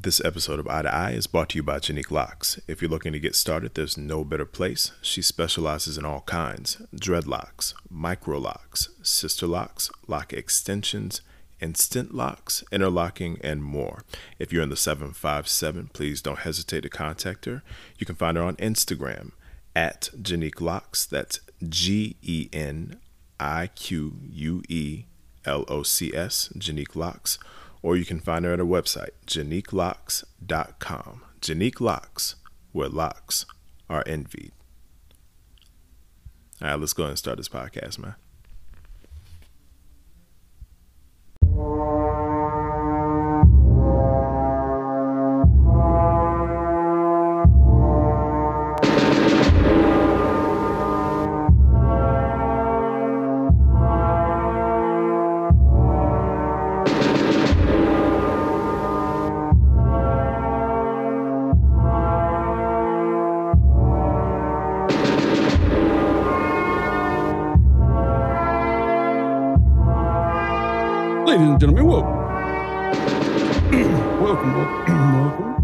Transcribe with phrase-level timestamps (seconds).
[0.00, 2.60] This episode of Eye to Eye is brought to you by Genique Locs.
[2.68, 4.92] If you're looking to get started, there's no better place.
[5.02, 11.20] She specializes in all kinds dreadlocks, micro locks, sister locks, lock extensions,
[11.60, 14.04] instant locks, interlocking, and more.
[14.38, 17.64] If you're in the 757, please don't hesitate to contact her.
[17.98, 19.32] You can find her on Instagram
[19.74, 21.06] at Genique Locs.
[21.06, 23.00] That's G E N
[23.40, 25.06] I Q U E
[25.44, 27.40] L O C S, Genique Locs
[27.82, 31.22] or you can find her at her website, geniquelocs.com.
[31.40, 32.34] Genique Locs,
[32.72, 33.46] where locks
[33.88, 34.52] are envied.
[36.60, 38.16] All right, let's go ahead and start this podcast, man.
[71.38, 72.18] Ladies and gentlemen, welcome.
[74.20, 75.54] welcome, welcome, welcome.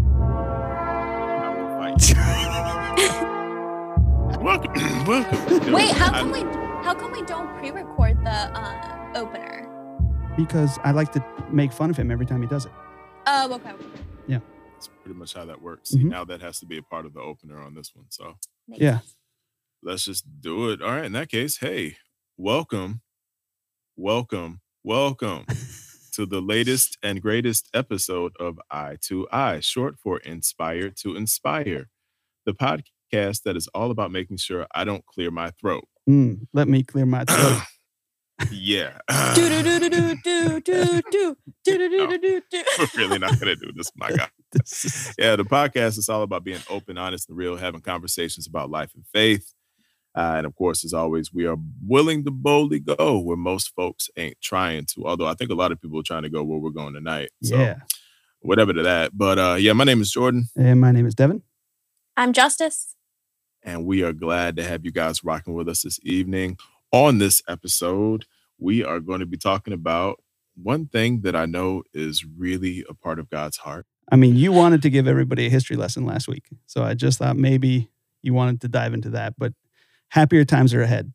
[4.41, 5.73] welcome, welcome.
[5.73, 6.39] Wait, how come we
[6.85, 9.67] how come we don't pre-record the uh, opener?
[10.37, 12.71] Because I like to make fun of him every time he does it.
[13.27, 13.73] Oh, okay.
[14.27, 14.39] Yeah.
[14.75, 15.91] That's pretty much how that works.
[15.93, 16.05] Mhm.
[16.05, 18.05] Now that has to be a part of the opener on this one.
[18.07, 18.35] So
[18.69, 18.99] Makes Yeah.
[18.99, 19.15] sense.
[19.83, 20.81] let's just do it.
[20.81, 21.03] All right.
[21.03, 21.97] In that case, hey,
[22.37, 23.01] welcome,
[23.97, 25.47] welcome, Welcome
[26.13, 31.89] to the latest and greatest episode of Eye to Eye, short for Inspired to Inspire,
[32.45, 35.85] the podcast that is all about making sure I don't clear my throat.
[36.07, 37.63] Mm, let me clear my throat.
[38.51, 38.99] yeah.
[39.09, 39.35] no,
[42.95, 44.29] really not going to do this, my God.
[45.17, 48.91] Yeah, the podcast is all about being open, honest, and real, having conversations about life
[48.93, 49.51] and faith
[50.15, 54.09] uh, and of course, as always, we are willing to boldly go where most folks
[54.15, 55.05] ain't trying to.
[55.05, 57.31] Although I think a lot of people are trying to go where we're going tonight.
[57.43, 57.75] So yeah.
[58.41, 59.17] whatever to that.
[59.17, 61.41] But uh, yeah, my name is Jordan, And my name is Devin.
[62.15, 62.95] I'm Justice.
[63.61, 66.57] and we are glad to have you guys rocking with us this evening.
[66.93, 68.25] On this episode,
[68.57, 70.23] we are going to be talking about
[70.55, 73.85] one thing that I know is really a part of God's heart.
[74.09, 76.45] I mean, you wanted to give everybody a history lesson last week.
[76.67, 77.89] So I just thought maybe
[78.21, 79.51] you wanted to dive into that, but
[80.09, 81.13] happier times are ahead.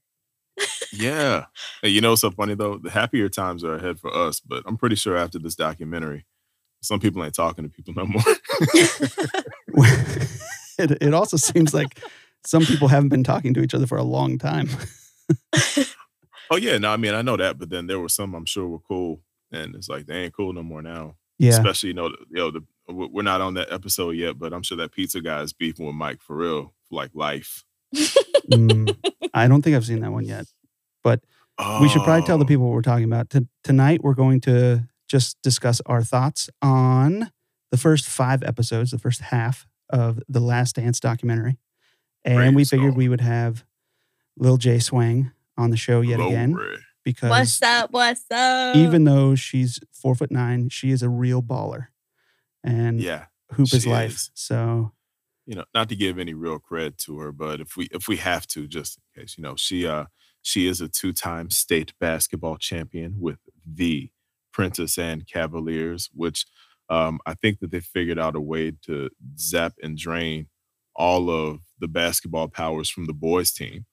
[0.92, 1.46] Yeah.
[1.82, 4.62] Hey, you know, what's so funny though, the happier times are ahead for us, but
[4.66, 6.26] I'm pretty sure after this documentary,
[6.82, 8.22] some people ain't talking to people no more.
[10.78, 11.98] it, it also seems like
[12.44, 14.68] some people haven't been talking to each other for a long time.
[16.50, 18.66] oh yeah, no, I mean I know that, but then there were some I'm sure
[18.66, 19.20] were cool,
[19.52, 21.16] and it's like they ain't cool no more now.
[21.38, 21.50] Yeah.
[21.50, 24.52] Especially you know, the- you know, the we- we're not on that episode yet, but
[24.52, 27.64] I'm sure that pizza guy is beefing with Mike for real, for like life.
[28.50, 28.96] Mm,
[29.34, 30.46] I don't think I've seen that one yet.
[31.02, 31.20] But
[31.80, 33.30] we should probably tell the Oh, people what we're talking about.
[33.30, 37.30] T- tonight, we're going to just discuss our thoughts on
[37.70, 41.58] the first five episodes, the first half of the Last Dance documentary.
[42.24, 42.98] And Great we figured song.
[42.98, 43.64] we would have
[44.36, 46.78] Lil J Swang on the show yet again glory.
[47.04, 47.90] because What's up?
[47.92, 48.76] What's up?
[48.76, 51.88] even though she's four foot nine, she is a real baller.
[52.64, 53.26] And Yeah.
[53.52, 54.12] hoop is life.
[54.14, 54.30] is.
[54.34, 54.92] So
[55.46, 58.16] you know, not to give any real credit to her, but if we if we
[58.16, 60.04] have to, just in case, you know, she uh
[60.42, 64.10] she is a two-time state basketball champion with the
[64.52, 66.46] Princess Anne Cavaliers, which
[66.88, 70.48] um I think that they figured out a way to zap and drain
[70.94, 73.86] all of the basketball powers from the boys team.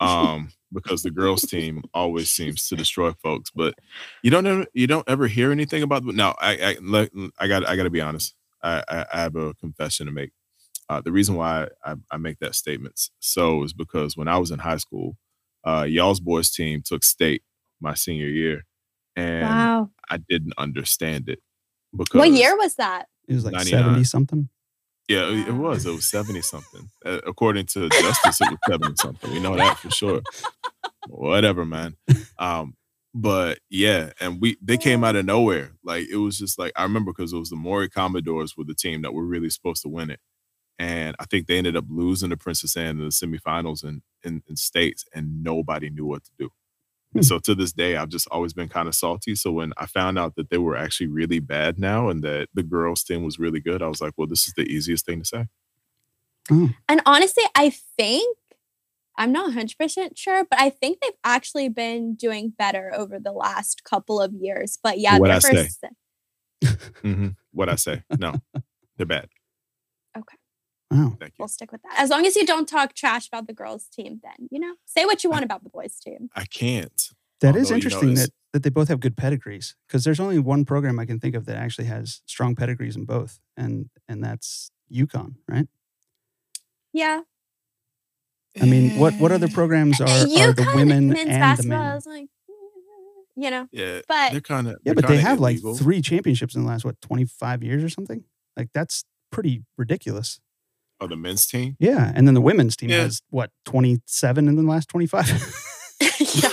[0.00, 3.50] Um, because the girls team always seems to destroy folks.
[3.50, 3.74] But
[4.22, 6.34] you don't ever you don't ever hear anything about now.
[6.40, 8.34] I I I got I gotta be honest.
[8.62, 10.32] I, I, I have a confession to make.
[10.88, 14.50] Uh, the reason why I, I make that statement so is because when I was
[14.50, 15.16] in high school,
[15.64, 17.42] uh, y'all's boys team took state
[17.80, 18.64] my senior year,
[19.16, 19.90] and wow.
[20.10, 21.40] I didn't understand it.
[21.96, 23.06] Because What year was that?
[23.28, 23.82] it was like 99.
[23.84, 24.48] 70 something.
[25.08, 25.84] Yeah, it, it was.
[25.84, 26.88] It was seventy something.
[27.04, 29.30] Uh, according to Justice, it was seventy something.
[29.32, 30.22] We know that for sure.
[31.08, 31.96] Whatever, man.
[32.38, 32.74] Um,
[33.12, 35.72] but yeah, and we they came out of nowhere.
[35.84, 38.74] Like it was just like I remember because it was the Maury Commodores were the
[38.74, 40.20] team that were really supposed to win it,
[40.78, 44.42] and I think they ended up losing to Princess Anne in the semifinals in in,
[44.48, 46.48] in states, and nobody knew what to do.
[47.12, 47.18] Hmm.
[47.18, 49.34] And so to this day, I've just always been kind of salty.
[49.34, 52.62] So when I found out that they were actually really bad now and that the
[52.62, 55.24] girls team was really good, I was like, well, this is the easiest thing to
[55.24, 55.46] say.
[56.50, 58.36] And honestly, I think
[59.16, 63.84] I'm not 100% sure, but I think they've actually been doing better over the last
[63.84, 64.78] couple of years.
[64.82, 65.68] But yeah, What'd their I say?
[66.62, 68.02] first- hmm What I say?
[68.18, 68.34] No,
[68.96, 69.28] They're bad.
[70.94, 71.16] Wow.
[71.18, 71.34] Thank you.
[71.40, 71.94] We'll stick with that.
[71.98, 75.04] As long as you don't talk trash about the girls' team, then you know, say
[75.04, 76.30] what you want about the boys' team.
[76.34, 77.10] I can't.
[77.40, 80.20] That is Although, you know, interesting that, that they both have good pedigrees because there's
[80.20, 83.90] only one program I can think of that actually has strong pedigrees in both, and
[84.08, 85.66] and that's UConn, right?
[86.92, 87.22] Yeah,
[88.60, 91.78] I mean, what what other programs are, are the UConn women men's and the basketball
[91.78, 91.96] men?
[91.96, 94.76] is like, mm, you know, Yeah, but they're kind of.
[94.84, 98.24] Yeah, but they have like three championships in the last what 25 years or something.
[98.56, 100.40] Like that's pretty ridiculous.
[101.00, 101.76] Oh, the men's team.
[101.78, 103.02] Yeah, and then the women's team Yeah.
[103.02, 105.28] has what 27 in the last 25.
[106.00, 106.48] yeah,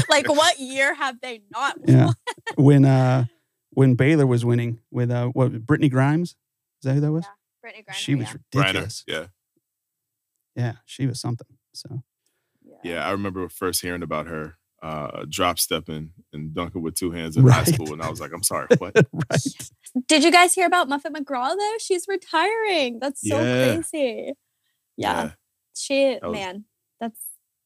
[0.08, 1.76] like what year have they not?
[1.86, 2.10] yeah,
[2.56, 3.26] when uh
[3.70, 6.34] when Baylor was winning with uh what Brittney Griner, is
[6.82, 7.24] that who that was?
[7.24, 7.92] Yeah, Brittney Griner.
[7.94, 8.34] she was yeah.
[8.62, 9.04] ridiculous.
[9.06, 9.26] Yeah,
[10.56, 11.46] Yeah, she was something.
[11.72, 12.02] So
[12.82, 13.06] yeah.
[13.06, 17.46] I remember first hearing about her uh, drop stepping and dunking with two hands in
[17.48, 18.94] high school, and I was like, I'm sorry, what?
[18.94, 19.40] right.
[20.08, 21.74] Did you guys hear about Muffet McGraw though?
[21.78, 22.98] She's retiring.
[23.00, 23.74] That's so Yeah.
[23.76, 24.32] crazy.
[24.96, 25.30] Yeah,
[25.74, 26.64] she That was- man,
[27.00, 27.18] that's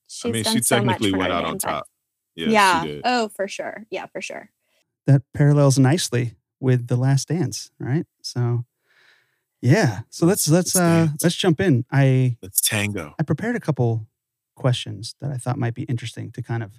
[0.06, 1.86] she's I mean, done she so much technically for went out on top.
[2.36, 2.82] Yeah, Yeah.
[2.82, 3.02] she did.
[3.04, 3.84] Oh, for sure.
[3.90, 4.50] Yeah, for sure.
[5.06, 8.06] That parallels nicely with the last dance, right?
[8.22, 8.64] So
[9.60, 10.00] yeah.
[10.10, 11.22] So let's let's Let's uh dance.
[11.24, 11.84] let's jump in.
[11.90, 13.14] I Let's tango.
[13.18, 14.06] I prepared a couple
[14.54, 16.72] questions that I thought might be interesting to kind of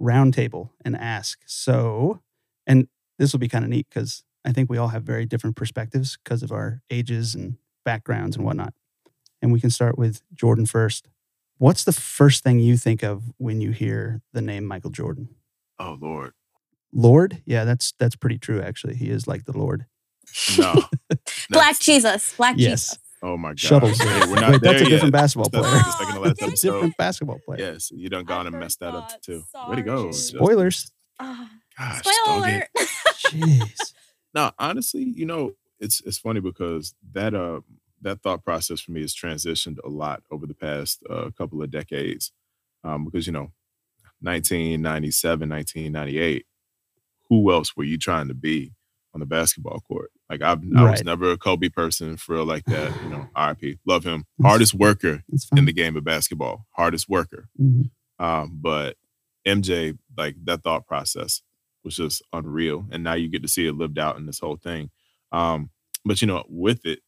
[0.00, 1.40] roundtable and ask.
[1.46, 2.20] So,
[2.66, 5.56] and this will be kind of neat because I think we all have very different
[5.56, 8.74] perspectives because of our ages and backgrounds and whatnot.
[9.42, 11.08] And we can start with Jordan first.
[11.58, 15.30] What's the first thing you think of when you hear the name Michael Jordan?
[15.78, 16.32] Oh Lord,
[16.92, 17.42] Lord?
[17.44, 18.94] Yeah, that's that's pretty true actually.
[18.94, 19.86] He is like the Lord.
[20.58, 20.84] no.
[21.50, 22.34] Black Jesus.
[22.36, 22.90] Black Yes.
[22.90, 22.98] Jesus.
[23.22, 23.58] Oh my God.
[23.60, 23.98] Shuttles.
[23.98, 25.12] Hey, we're not Wait, that's a there different yet.
[25.12, 25.82] basketball That's player.
[25.82, 26.72] the second to last That's a episode.
[26.72, 27.60] different basketball player.
[27.72, 29.22] Yes, you done gone and messed that up forgot.
[29.22, 29.42] too.
[29.68, 30.10] Way to go.
[30.12, 30.90] Spoilers.
[31.20, 32.68] Ah, Gosh, spoiler alert.
[33.26, 33.92] Jeez.
[34.34, 37.60] now, honestly, you know, it's it's funny because that uh
[38.02, 41.70] that thought process for me has transitioned a lot over the past uh, couple of
[41.72, 42.30] decades.
[42.84, 43.50] Um, because you know,
[44.20, 46.46] 1997, 1998,
[47.28, 48.72] who else were you trying to be
[49.14, 50.10] on the basketball court?
[50.28, 52.92] Like I've, I was never a Kobe person for real like that.
[53.02, 55.22] You know, RIP, love him, hardest worker
[55.56, 57.48] in the game of basketball, hardest worker.
[57.60, 57.90] Mhm.
[58.18, 58.96] Um, but
[59.46, 61.42] MJ, like that thought process
[61.84, 62.86] was just unreal.
[62.90, 64.90] And now you get to see it lived out in this whole thing.
[65.32, 65.70] Um,
[66.04, 67.00] but you know, with it,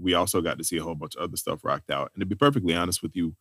[0.00, 2.10] we also got to see a whole bunch of other stuff rocked out.
[2.14, 3.34] And to be perfectly honest with you,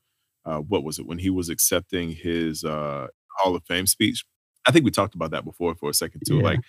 [0.45, 3.07] uh, what was it when he was accepting his uh,
[3.37, 4.23] Hall of Fame speech?
[4.65, 6.37] I think we talked about that before for a second too.
[6.37, 6.43] Yeah.
[6.43, 6.59] Like,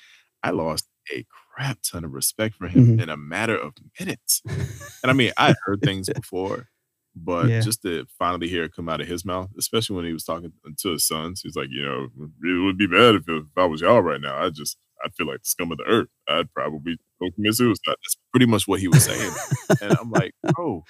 [0.43, 1.25] I lost a
[1.55, 3.03] crap ton of respect for him Mhm.
[3.03, 4.43] in a matter of minutes.
[5.03, 6.69] And I mean, I heard things before,
[7.15, 7.61] but Yeah.
[7.61, 10.53] just to finally hear it come out of his mouth, especially when he was talking
[10.77, 12.09] to his sons, he's like, you know,
[12.43, 14.37] it would be bad if, if I was y'all right now.
[14.43, 16.09] I just, I feel like the scum of the earth.
[16.29, 17.79] I'd probably go commit suicide.
[17.87, 19.33] That's pretty much what he was saying.
[19.81, 20.85] and I'm like, bro,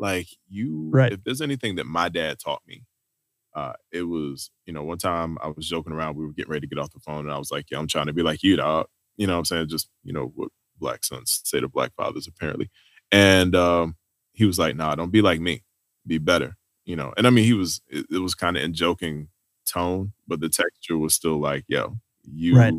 [0.00, 1.12] like you, Right.
[1.12, 2.82] if there's anything that my dad taught me,
[3.54, 6.66] uh, it was, you know, one time I was joking around, we were getting ready
[6.66, 8.42] to get off the phone, and I was like, yeah, I'm trying to be like
[8.42, 8.86] you, dog.
[9.16, 9.68] You know what I'm saying?
[9.68, 12.70] Just, you know, what black sons say to black fathers, apparently.
[13.10, 13.96] And um,
[14.32, 15.62] he was like, nah, don't be like me.
[16.06, 16.56] Be better.
[16.84, 19.28] You know, and I mean, he was, it, it was kind of in joking
[19.66, 22.74] tone, but the texture was still like, yo, you, Right.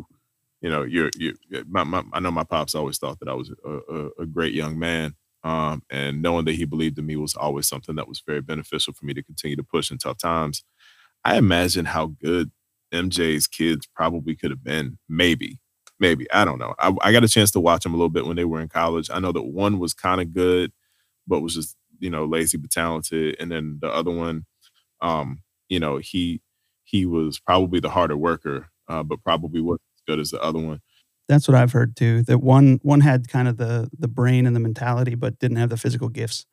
[0.60, 1.34] you know, you're, you
[1.66, 4.54] my, my, I know my pops always thought that I was a, a, a great
[4.54, 5.14] young man.
[5.42, 8.94] Um, and knowing that he believed in me was always something that was very beneficial
[8.94, 10.64] for me to continue to push in tough times.
[11.24, 12.50] I imagine how good
[12.92, 14.98] MJ's kids probably could have been.
[15.08, 15.58] Maybe,
[16.00, 16.74] maybe I don't know.
[16.78, 18.68] I, I got a chance to watch them a little bit when they were in
[18.68, 19.10] college.
[19.10, 20.72] I know that one was kind of good,
[21.26, 24.46] but was just you know lazy but talented, and then the other one,
[25.00, 26.40] um, you know, he
[26.84, 30.58] he was probably the harder worker, uh, but probably wasn't as good as the other
[30.58, 30.80] one.
[31.28, 32.22] That's what I've heard too.
[32.22, 35.70] That one one had kind of the the brain and the mentality, but didn't have
[35.70, 36.46] the physical gifts,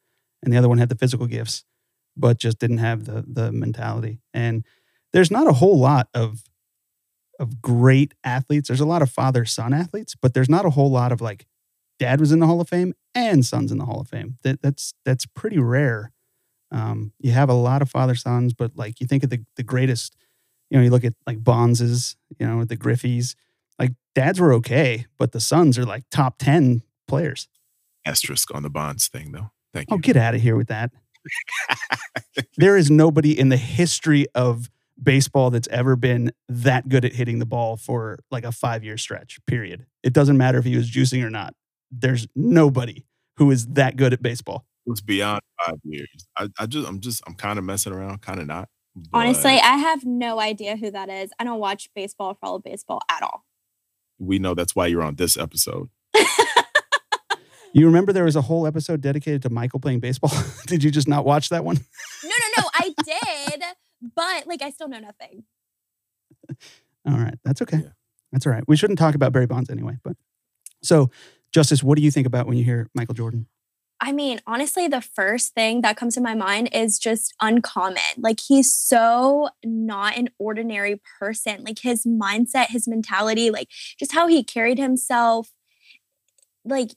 [0.43, 1.65] and the other one had the physical gifts,
[2.15, 4.19] but just didn't have the the mentality.
[4.33, 4.65] And
[5.13, 6.43] there's not a whole lot of
[7.41, 8.69] of great athletes.
[8.69, 11.45] There's a lot of father son athletes, but there's not a whole lot of like
[11.99, 14.37] dad was in the Hall of Fame and sons in the Hall of Fame.
[14.43, 16.13] That that's that's pretty rare.
[16.71, 19.63] Um, you have a lot of father sons, but like you think of the the
[19.63, 20.15] greatest,
[20.69, 23.35] you know, you look at like Bonzes, you know, the Griffeys
[23.81, 27.47] like dads were okay, but the sons are like top 10 players.
[28.05, 29.49] Asterisk on the Bonds thing, though.
[29.73, 29.95] Thank you.
[29.95, 30.91] Oh, get out of here with that.
[32.57, 34.69] there is nobody in the history of
[35.01, 38.97] baseball that's ever been that good at hitting the ball for like a five year
[38.97, 39.85] stretch, period.
[40.03, 41.53] It doesn't matter if he was juicing or not.
[41.91, 43.05] There's nobody
[43.37, 44.65] who is that good at baseball.
[44.85, 46.27] It's beyond five years.
[46.37, 48.69] I, I just, I'm just, I'm kind of messing around, kind of not.
[49.13, 51.31] Honestly, I have no idea who that is.
[51.39, 53.45] I don't watch baseball or follow baseball at all.
[54.19, 55.89] we know that's why you're on this episode.
[57.73, 60.31] You remember there was a whole episode dedicated to Michael playing baseball?
[60.67, 61.77] did you just not watch that one?
[62.23, 62.69] No, no, no.
[62.73, 63.60] I did,
[64.01, 65.43] but like I still know nothing.
[67.05, 67.77] All right, that's okay.
[67.77, 67.89] Yeah.
[68.31, 68.63] That's all right.
[68.67, 69.97] We shouldn't talk about Barry Bonds anyway.
[70.03, 70.15] But
[70.81, 71.09] so,
[71.51, 73.47] Justice, what do you think about when you hear Michael Jordan?
[74.03, 78.01] I mean, honestly, the first thing that comes to my mind is just uncommon.
[78.17, 81.63] Like, he's so not an ordinary person.
[81.63, 85.51] Like, his mindset, his mentality, like, just how he carried himself.
[86.65, 86.95] Like,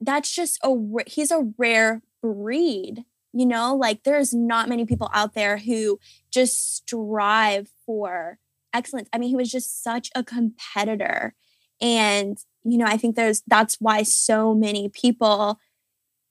[0.00, 0.76] that's just a,
[1.08, 3.04] he's a rare breed,
[3.34, 3.74] you know?
[3.74, 5.98] Like, there's not many people out there who
[6.30, 8.38] just strive for
[8.72, 9.08] excellence.
[9.12, 11.34] I mean, he was just such a competitor.
[11.80, 15.58] And, you know, I think there's, that's why so many people,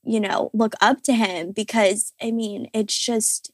[0.02, 3.50] you know, look up to him because I mean, it's just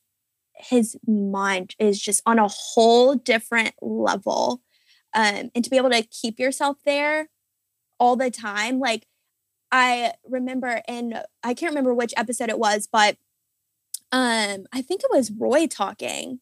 [0.54, 4.62] his mind is just on a whole different level.
[5.14, 7.28] Um, and to be able to keep yourself there
[7.98, 9.06] all the time, like
[9.72, 13.16] I remember in I can't remember which episode it was, but
[14.12, 16.40] um, I think it was Roy talking,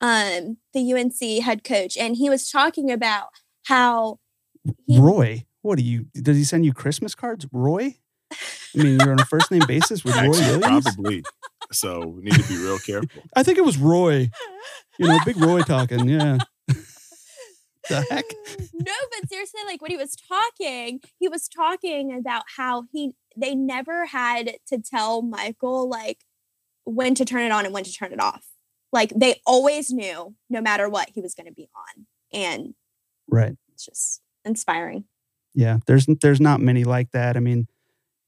[0.00, 3.28] um, the UNC head coach, and he was talking about
[3.64, 4.18] how
[4.86, 6.06] he, Roy, what do you?
[6.14, 7.96] Does he send you Christmas cards, Roy?
[8.32, 10.84] I mean, you're on a first name basis with Roy Actually, Williams.
[10.84, 11.24] probably.
[11.72, 13.22] So we need to be real careful.
[13.34, 14.30] I think it was Roy.
[14.98, 16.08] You know, big Roy talking.
[16.08, 16.38] Yeah.
[17.88, 18.24] the heck?
[18.74, 23.54] no, but seriously, like when he was talking, he was talking about how he they
[23.54, 26.18] never had to tell Michael like
[26.90, 28.44] when to turn it on and when to turn it off.
[28.92, 32.06] Like they always knew no matter what he was going to be on.
[32.32, 32.74] And
[33.28, 33.56] Right.
[33.72, 35.04] it's just inspiring.
[35.54, 35.78] Yeah.
[35.86, 37.36] There's there's not many like that.
[37.36, 37.66] I mean,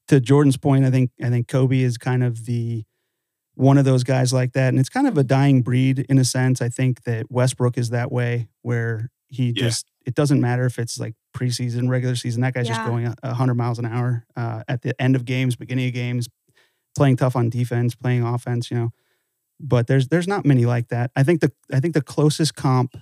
[0.07, 2.83] to Jordan's point, I think I think Kobe is kind of the
[3.55, 6.25] one of those guys like that, and it's kind of a dying breed in a
[6.25, 6.61] sense.
[6.61, 9.63] I think that Westbrook is that way, where he Yeah.
[9.67, 12.41] just it doesn't matter if it's like preseason, regular season.
[12.41, 15.23] That guy's just going a- a hundred miles an hour uh, at the end of
[15.23, 16.27] games, beginning of games,
[16.95, 18.71] playing tough on defense, playing offense.
[18.71, 18.89] You know,
[19.59, 21.11] but there's there's not many like that.
[21.15, 22.95] I think the I think the closest comp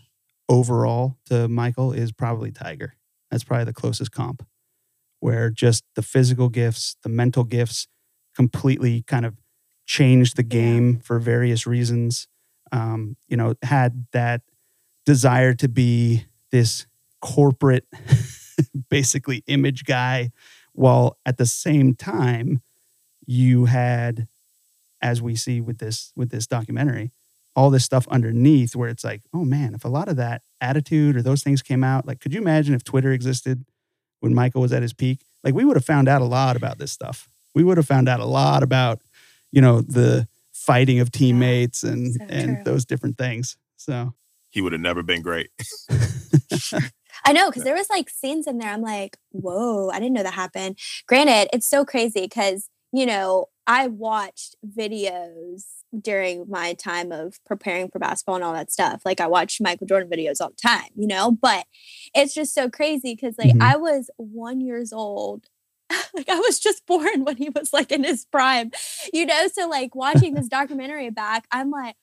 [0.49, 2.95] overall to Michael is probably Tiger.
[3.29, 4.45] That's probably the closest comp,
[5.19, 7.87] where just the physical gifts, the mental gifts,
[8.35, 9.35] completely kind of
[9.85, 12.27] changed the game for various reasons.
[12.71, 14.41] Um, you know, had that
[15.05, 16.85] desire to be this
[17.21, 17.85] corporate,
[18.89, 20.31] basically image guy,
[20.73, 22.61] while at the same time,
[23.25, 24.27] you had,
[25.01, 27.11] as we see with this with this documentary,
[27.55, 31.15] all this stuff underneath where it's like, oh man, if a lot of that attitude
[31.15, 33.65] or those things came out, like, could you imagine if Twitter existed
[34.19, 35.21] when Michael was at his peak?
[35.43, 37.27] Like, we would have found out a lot about this stuff.
[37.53, 39.01] We would have found out a lot about,
[39.51, 43.57] you know, the fighting of teammates and so and those different things.
[43.77, 44.13] So
[44.51, 45.49] He would have never been great.
[47.23, 48.71] I know because there was like scenes in there.
[48.71, 50.77] I'm like, whoa, I didn't know that happened.
[51.07, 55.63] Granted, it's so crazy because you know I watched videos
[55.97, 59.01] during my time of preparing for basketball and all that stuff.
[59.05, 61.31] Like I watched Michael Jordan videos all the time, you know.
[61.31, 61.65] But
[62.15, 63.61] it's just so crazy because like Mhm.
[63.61, 65.45] I was one years old.
[66.13, 68.71] like I was just born when he was like in his prime,
[69.13, 69.47] you know.
[69.53, 71.95] So like watching this documentary back, I'm like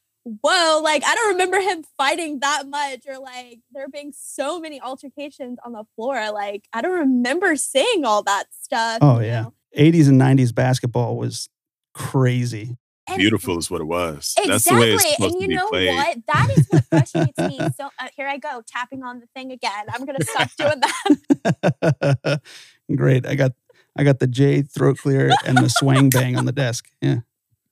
[0.42, 4.78] whoa, like I don't remember him fighting that much or like there being so many
[4.80, 6.30] altercations on the floor.
[6.32, 8.98] Like I don't remember seeing all that stuff.
[9.00, 9.42] Oh, yeah.
[9.42, 9.54] know?
[9.76, 11.48] 80s and 90s basketball was
[11.94, 12.76] crazy.
[13.08, 14.34] And Beautiful is what it was.
[14.36, 14.50] Exactly.
[14.50, 15.88] That's the way it's supposed and to you be know played.
[15.88, 16.18] what?
[16.26, 17.58] That is what frustrates me.
[17.78, 19.86] So uh, here I go, tapping on the thing again.
[19.92, 22.40] I'm gonna stop doing that.
[22.96, 23.24] Great.
[23.26, 23.52] I got
[23.96, 26.88] I got the J throat clear and the swang bang on the desk.
[27.00, 27.20] Yeah.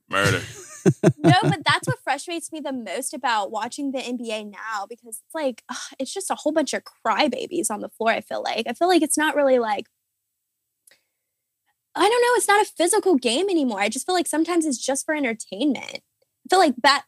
[0.09, 0.41] Murder.
[1.19, 5.35] no, but that's what frustrates me the most about watching the NBA now because it's
[5.35, 8.11] like ugh, it's just a whole bunch of crybabies on the floor.
[8.11, 9.87] I feel like I feel like it's not really like
[11.97, 12.37] I don't know.
[12.37, 13.81] It's not a physical game anymore.
[13.81, 16.01] I just feel like sometimes it's just for entertainment.
[16.03, 17.05] I feel like that.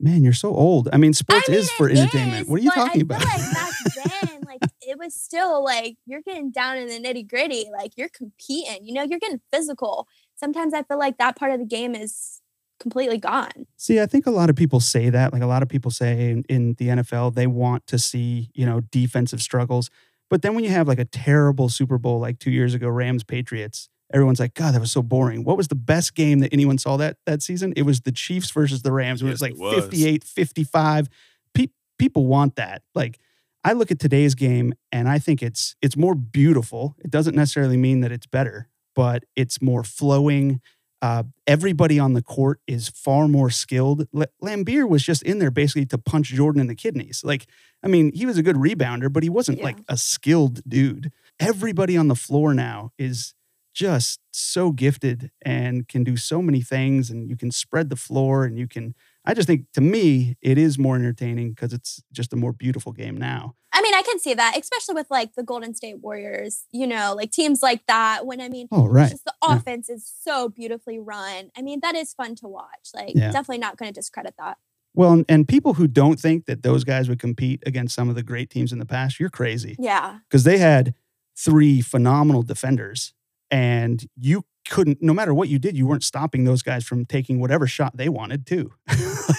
[0.00, 0.88] Man, you're so old.
[0.92, 2.42] I mean, sports I mean, is for entertainment.
[2.42, 3.22] is, what are you talking I about?
[3.22, 3.72] Feel like back
[4.30, 7.66] then, like it was still like you're getting down in the nitty gritty.
[7.72, 8.84] Like you're competing.
[8.84, 10.08] You know, you're getting physical.
[10.34, 12.40] Sometimes I feel like that part of the game is
[12.80, 13.66] completely gone.
[13.76, 15.32] See, I think a lot of people say that.
[15.32, 18.66] Like a lot of people say in, in the NFL, they want to see, you
[18.66, 19.90] know, defensive struggles.
[20.30, 23.24] But then when you have like a terrible Super Bowl like two years ago, Rams
[23.24, 25.44] Patriots, everyone's like, God, that was so boring.
[25.44, 27.72] What was the best game that anyone saw that that season?
[27.76, 29.84] It was the Chiefs versus the Rams, Yes, it was like was.
[29.84, 31.08] 58, 55.
[31.54, 31.66] Pe-
[31.98, 32.82] people want that.
[32.94, 33.18] Like
[33.64, 36.96] I look at today's game and I think it's it's more beautiful.
[37.04, 40.60] It doesn't necessarily mean that it's better, but it's more flowing.
[41.04, 44.00] Uh, everybody on the court is far more skilled.
[44.16, 47.18] L- Laimbeer was just in there basically to punch Jordan in the kidneys.
[47.30, 47.46] Like,
[47.84, 49.64] I mean, he was a good rebounder, but he wasn't Yeah.
[49.68, 51.12] like a skilled dude.
[51.38, 53.34] Everybody on the floor now is
[53.74, 58.44] just so gifted and can do so many things and you can spread the floor
[58.46, 58.94] and you can
[59.26, 62.92] I just think to me it is more entertaining because it's just a more beautiful
[62.92, 63.56] game now.
[63.74, 67.12] I mean, I can see that, especially with like the Golden State Warriors, you know,
[67.16, 68.24] like teams like that.
[68.24, 71.50] When I mean, oh right, just the offense is so beautifully run.
[71.56, 72.90] I mean, that is fun to watch.
[72.94, 73.32] Like, yeah.
[73.32, 74.58] definitely not going to discredit that.
[74.94, 78.22] Well, and people who don't think that those guys would compete against some of the
[78.22, 79.74] great teams in the past, you're crazy.
[79.80, 80.94] Yeah, because they had
[81.36, 83.12] three phenomenal defenders,
[83.50, 87.40] and you couldn't no matter what you did you weren't stopping those guys from taking
[87.40, 88.72] whatever shot they wanted to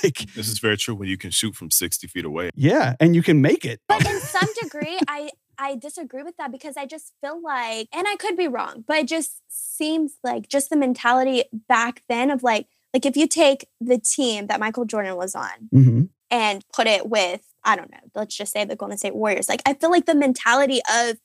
[0.04, 2.50] like this is very true when you can shoot from 60 feet away.
[2.56, 3.82] Yeah and you can make it.
[3.88, 8.08] But in some degree i i disagree with that because i just feel like and
[8.08, 12.44] i could be wrong but it just seems like just the mentality back then of
[12.44, 16.02] like like if you take the team that michael jordan was on mm-hmm.
[16.30, 19.62] and put it with i don't know let's just say the golden state warriors like
[19.66, 21.18] i feel like the mentality of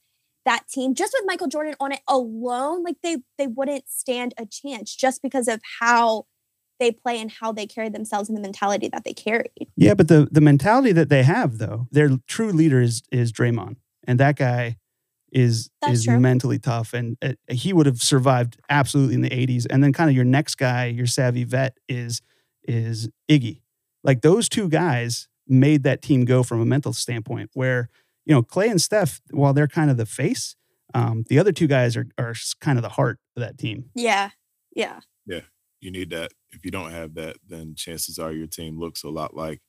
[0.44, 4.46] that team just with Michael Jordan on it alone, like they they wouldn't stand a
[4.46, 6.26] chance just because of how
[6.78, 9.68] they play and how they carry themselves and the mentality that they carried.
[9.76, 13.76] Yeah, but the the mentality that they have though, their true leader is is Draymond,
[14.04, 14.78] and that guy
[15.32, 16.18] is That's is true.
[16.18, 19.66] mentally tough, and uh, he would have survived absolutely in the '80s.
[19.68, 22.22] And then kind of your next guy, your savvy vet, is
[22.64, 23.60] is Iggy.
[24.02, 27.88] Like those two guys made that team go from a mental standpoint where
[28.30, 30.54] you know, Clay and Steph, while they're kind of the face,
[30.94, 33.90] um, the other two guys are are kind of the heart of that team.
[33.92, 34.30] Yeah.
[34.72, 35.00] Yeah.
[35.26, 35.40] Yeah.
[35.80, 36.30] You need that.
[36.52, 39.60] If you don't have that, then chances are your team looks a lot like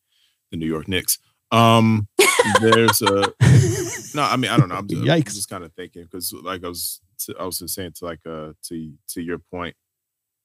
[0.51, 1.17] the New York Knicks.
[1.51, 2.07] Um,
[2.61, 3.33] there's a
[4.15, 4.21] no.
[4.21, 4.75] I mean, I don't know.
[4.75, 7.01] I'm just, I'm just kind of thinking because, like I was,
[7.39, 9.75] I was just saying to like uh to to your point,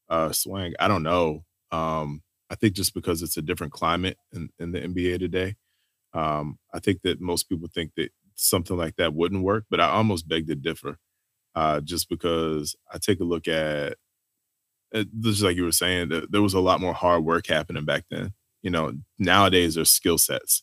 [0.08, 0.72] uh, swing.
[0.80, 1.44] I don't know.
[1.70, 5.56] Um, I think just because it's a different climate in, in the NBA today,
[6.16, 9.90] um, I think that most people think that something like that wouldn't work, but I
[9.90, 10.98] almost beg to differ,
[11.54, 13.98] uh, just because I take a look at
[14.94, 18.04] uh, just like you were saying, there was a lot more hard work happening back
[18.10, 18.32] then.
[18.62, 20.62] You know, nowadays there's skill sets.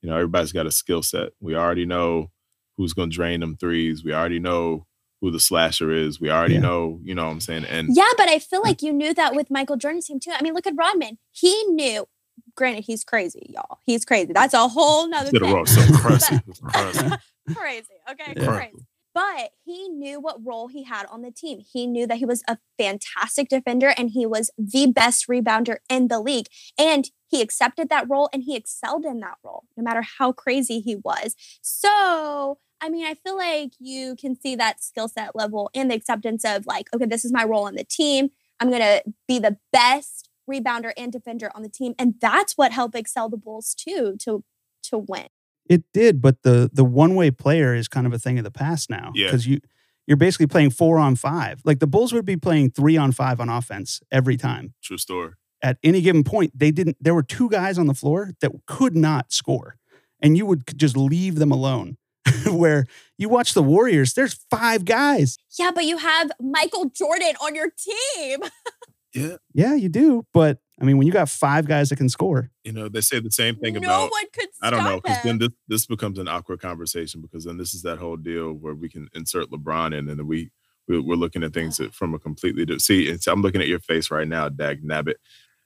[0.00, 1.30] You know, everybody's got a skill set.
[1.40, 2.30] We already know
[2.76, 4.04] who's going to drain them threes.
[4.04, 4.86] We already know
[5.20, 6.20] who the slasher is.
[6.20, 6.60] We already yeah.
[6.60, 7.64] know, you know what I'm saying?
[7.64, 10.32] And yeah, but I feel like you knew that with Michael Jordan's team too.
[10.32, 11.18] I mean, look at Rodman.
[11.30, 12.06] He knew
[12.54, 13.78] granted, he's crazy, y'all.
[13.84, 14.32] He's crazy.
[14.32, 15.66] That's a whole nother thing.
[15.66, 16.40] So crazy.
[17.54, 17.94] crazy.
[18.10, 18.46] Okay, yeah.
[18.46, 18.86] crazy.
[19.14, 21.60] But he knew what role he had on the team.
[21.60, 26.08] He knew that he was a fantastic defender and he was the best rebounder in
[26.08, 26.48] the league.
[26.76, 30.80] And he accepted that role and he excelled in that role, no matter how crazy
[30.80, 31.36] he was.
[31.62, 35.94] So, I mean, I feel like you can see that skill set level and the
[35.94, 38.30] acceptance of, like, okay, this is my role on the team.
[38.58, 42.72] I'm going to be the best rebounder and defender on the team and that's what
[42.72, 44.44] helped excel the bulls too to
[44.82, 45.28] to win.
[45.68, 48.50] It did but the the one way player is kind of a thing of the
[48.50, 49.54] past now because yeah.
[49.54, 49.60] you
[50.06, 51.62] you're basically playing four on five.
[51.64, 54.74] Like the bulls would be playing three on five on offense every time.
[54.82, 55.32] True story.
[55.62, 58.96] At any given point they didn't there were two guys on the floor that could
[58.96, 59.76] not score
[60.20, 61.96] and you would just leave them alone
[62.50, 65.38] where you watch the warriors there's five guys.
[65.58, 68.40] Yeah but you have michael jordan on your team
[69.14, 69.36] Yeah.
[69.52, 70.26] Yeah, you do.
[70.34, 73.20] But I mean, when you got five guys that can score, you know, they say
[73.20, 73.98] the same thing no about.
[74.00, 74.48] No one could.
[74.60, 77.82] I don't know because then this, this becomes an awkward conversation because then this is
[77.82, 80.50] that whole deal where we can insert LeBron in and then we,
[80.88, 82.82] we are looking at things from a completely different.
[82.82, 85.14] See, I'm looking at your face right now, Dag Nabbit,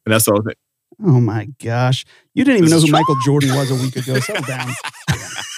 [0.05, 0.43] and that's all.
[1.03, 4.19] Oh my gosh, you didn't even this know who Michael Jordan was a week ago.
[4.21, 4.71] Settle down.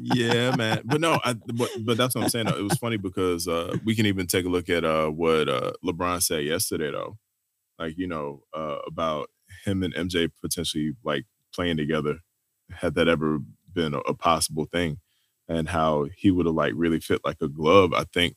[0.00, 0.82] yeah, man.
[0.84, 2.48] But no, I, but, but that's what I'm saying.
[2.48, 5.72] It was funny because uh, we can even take a look at uh, what uh,
[5.84, 7.18] LeBron said yesterday, though.
[7.78, 9.30] Like you know uh, about
[9.64, 12.18] him and MJ potentially like playing together.
[12.70, 13.38] Had that ever
[13.72, 14.98] been a, a possible thing,
[15.48, 17.92] and how he would have like really fit like a glove.
[17.92, 18.36] I think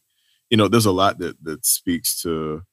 [0.49, 2.63] you know there's a lot that that speaks to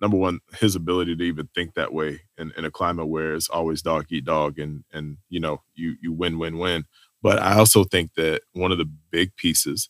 [0.00, 3.48] number one his ability to even think that way in, in a climate where it's
[3.48, 6.84] always dog eat dog and and you know you you win win win
[7.22, 9.88] but I also think that one of the big pieces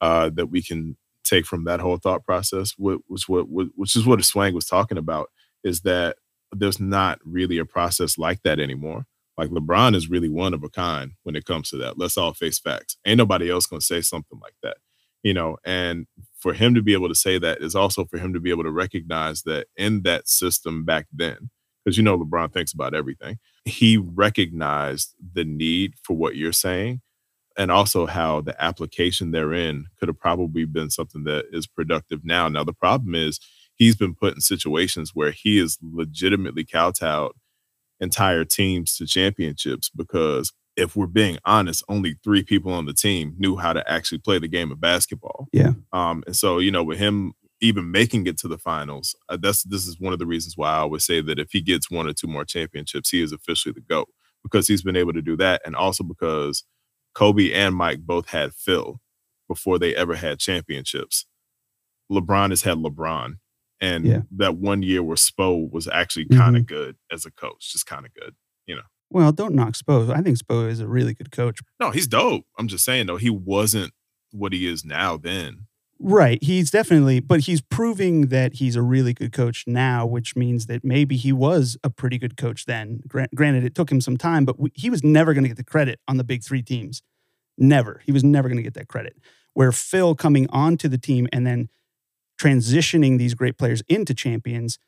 [0.00, 4.22] uh, that we can take from that whole thought process, which what which is what
[4.24, 5.30] Swang was talking about,
[5.62, 6.16] is that
[6.52, 9.06] there's not really a process like that anymore.
[9.36, 11.98] Like LeBron is really one of a kind when it comes to that.
[11.98, 12.96] Let's all face facts.
[13.06, 14.78] Ain't nobody else gonna say something like that,
[15.22, 15.58] you know.
[15.64, 16.06] And
[16.38, 18.64] for him to be able to say that is also for him to be able
[18.64, 21.50] to recognize that in that system back then,
[21.84, 27.00] because you know LeBron thinks about everything he recognized the need for what you're saying
[27.56, 32.48] and also how the application therein could have probably been something that is productive now.
[32.48, 33.38] Now, the problem is
[33.74, 37.32] he's been put in situations where he is legitimately kowtowed
[38.00, 43.34] entire teams to championships because if we're being honest, only three people on the team
[43.38, 45.48] knew how to actually play the game of basketball.
[45.52, 45.72] Yeah.
[45.92, 49.62] Um, and so you know, with him even making it to the finals, uh, that's
[49.64, 52.06] this is one of the reasons why I always say that if he gets one
[52.08, 54.08] or two more championships, he is officially the goat
[54.42, 56.64] because he's been able to do that, and also because
[57.14, 59.00] Kobe and Mike both had Phil
[59.48, 61.26] before they ever had championships.
[62.10, 63.34] LeBron has had LeBron,
[63.80, 64.22] and Yeah.
[64.36, 66.56] that one year where Spo was actually kind Mm-hmm.
[66.56, 68.34] of good as a coach, just kind of good.
[68.66, 68.82] You know.
[69.10, 70.10] Well, don't knock Spo.
[70.14, 71.58] I think Spo is a really good coach.
[71.80, 72.44] No, he's dope.
[72.58, 73.92] I'm just saying though, he wasn't
[74.32, 75.66] what he is now then.
[76.02, 76.42] Right.
[76.42, 80.82] He's definitely, but he's proving that he's a really good coach now, which means that
[80.82, 83.00] maybe he was a pretty good coach then.
[83.06, 85.58] Grant, granted, it took him some time, but we, he was never going to get
[85.58, 87.02] the credit on the big three teams.
[87.58, 88.02] Never.
[88.06, 89.16] He was never going to get that credit.
[89.54, 91.68] Where Phil coming onto the team and then
[92.40, 94.78] transitioning these great players into champions,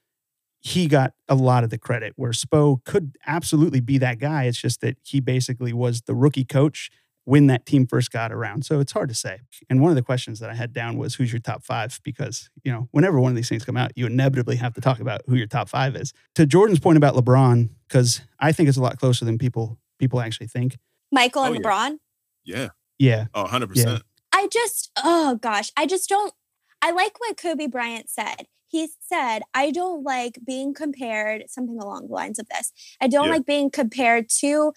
[0.60, 2.14] he got a lot of the credit.
[2.16, 4.44] Where Spo could absolutely be that guy.
[4.44, 6.90] It's just that he basically was the rookie coach
[7.24, 8.64] when that team first got around.
[8.64, 9.40] So it's hard to say.
[9.70, 12.00] And one of the questions that I had down was who's your top five?
[12.02, 14.98] Because, you know, whenever one of these things come out, you inevitably have to talk
[14.98, 16.12] about who your top five is.
[16.34, 20.20] To Jordan's point about LeBron, because I think it's a lot closer than people people
[20.20, 20.78] actually think.
[21.12, 21.60] Michael and Oh.
[21.60, 21.98] LeBron.
[22.44, 22.68] Yeah.
[22.98, 23.26] Yeah.
[23.34, 24.00] Oh, 100%.
[24.32, 26.32] I just, oh gosh, I just don't.
[26.80, 28.46] I like what Kobe Bryant said.
[28.66, 32.72] He said, I don't like being compared, something along the lines of this.
[33.00, 33.32] I don't Yeah.
[33.32, 34.72] like being compared to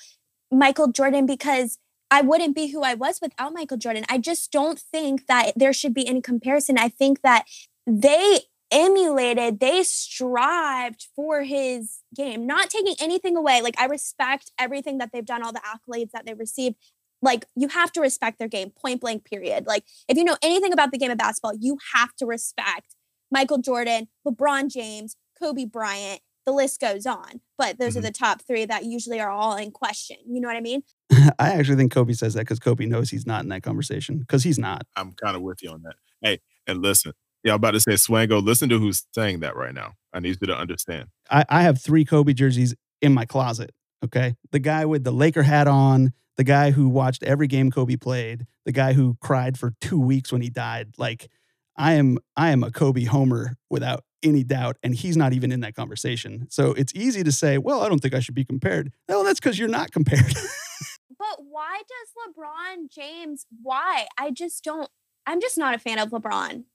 [0.52, 1.80] Michael Jordan because
[2.12, 4.06] I wouldn't be who I was without Michael Jordan.
[4.10, 6.78] I just don't think that there should be any comparison.
[6.78, 7.46] I think that
[7.88, 8.42] they
[8.72, 13.62] emulated, they strived for his game, not taking anything away.
[13.62, 16.76] Like, I respect everything that they've done, all the accolades that they've received
[17.22, 20.74] like you have to respect their game point blank period like if you know anything
[20.74, 22.96] about the game of basketball you have to respect
[23.32, 28.04] michael jordan lebron james kobe bryant the list goes on but those are Mhm.
[28.04, 30.84] the top three that usually are all in question you know what i mean
[31.40, 34.44] I actually think Kobe says that because Kobe knows he's not in that conversation because
[34.44, 34.88] he's not.
[34.96, 35.96] I'm kind of with you on that.
[36.22, 37.14] Hey, and listen.
[37.44, 39.94] Yeah, I'm about to say, Swango, listen to who's saying that right now.
[40.14, 41.10] I need you to understand.
[41.30, 43.72] I, I have three Kobe jerseys in my closet.
[44.04, 44.36] Okay.
[44.52, 48.48] The guy with the Laker hat on, the guy who watched every game Kobe played,
[48.66, 50.96] the guy who cried for two weeks when he died.
[50.98, 51.30] Like
[51.78, 54.78] I am I am a Kobe homer without any doubt.
[54.84, 56.48] And he's not even in that conversation.
[56.50, 58.92] So it's easy to say, well, I don't think I should be compared.
[59.08, 60.34] Well, that's because you're not compared.
[61.18, 64.90] but why does lebron james why i just don't
[65.26, 66.66] i'm just not a fan of lebron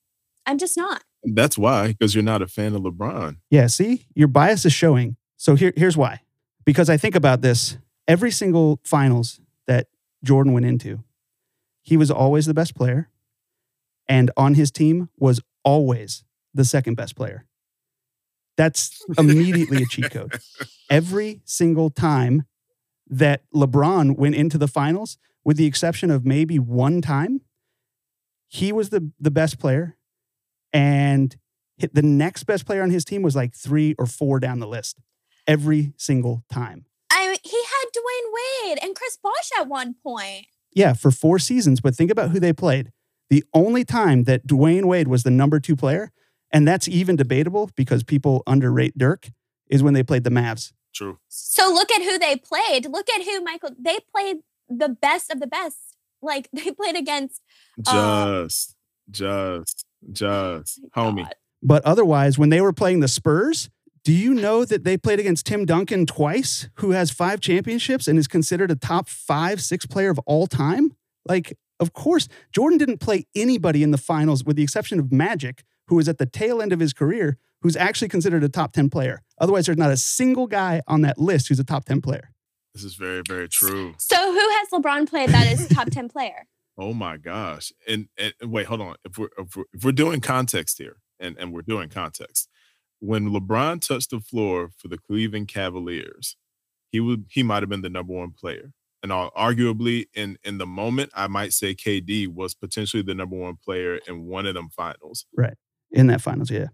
[0.47, 3.37] i'm just not That's why, because you're not a fan of LeBron.
[3.51, 5.17] Yeah, see, your bias is showing.
[5.37, 6.23] So here, here's why.
[6.65, 7.77] Because I think about this
[8.09, 9.89] every single finals that
[10.25, 11.05] Jordan went into,
[11.83, 13.11] he was always the best player.
[14.09, 17.45] And on his team was always the second best player.
[18.57, 20.39] That's immediately a cheat code.
[20.91, 22.45] Every single time
[23.09, 27.41] that LeBron went into the finals, with the exception of maybe one time,
[28.49, 29.97] he was the, the best player.
[30.73, 31.35] And
[31.79, 34.67] hit the next best player on his team was like three or four down the
[34.69, 34.99] list
[35.47, 36.85] every single time.
[37.11, 38.33] i mean he had dwyane
[38.69, 41.81] wade and chris bosh at one point Yeah, for four seasons.
[41.81, 42.93] But think about who they played.
[43.31, 46.13] The only time that Dwyane Wade was the number two player,
[46.53, 49.31] and that's even debatable because people underrate Dirk,
[49.69, 50.73] is when they played the Mavs.
[50.95, 51.19] True.
[51.29, 52.87] So look at who they played.
[52.87, 53.71] Look at who Michael.
[53.79, 55.97] They played the best of the best.
[56.23, 57.41] Like they played against.
[57.87, 58.77] Uh, Just,
[59.11, 61.25] just, just, homie.
[61.25, 61.35] God.
[61.63, 63.69] But otherwise, when they were playing the Spurs,
[64.03, 68.19] do you know that they played against Tim Duncan twice, who has five championships and
[68.19, 70.97] is considered a top five, six player of all time?
[71.27, 75.65] Like, of course, Jordan didn't play anybody in the finals with the exception of Magic,
[75.91, 78.89] who was at the tail end of his career, who's actually considered a top 10
[78.89, 79.21] player.
[79.39, 82.31] Otherwise, there's not a single guy on that list who's a top 10 player.
[82.75, 83.95] This is very, very true.
[83.99, 86.47] So who has LeBron played that is a top ten player?
[86.79, 87.73] Oh my gosh.
[87.87, 88.95] And, and and wait, hold on.
[89.05, 92.49] If we're, if we're if we're doing context here, and and we're doing context,
[93.01, 96.37] when LeBron touched the floor for the Cleveland Cavaliers,
[96.91, 98.73] he would he might have been the number one player.
[99.03, 103.57] And arguably, in in the moment, I might say KD was potentially the number one
[103.63, 105.27] player in one of them finals.
[105.93, 106.69] In that finals, yeah.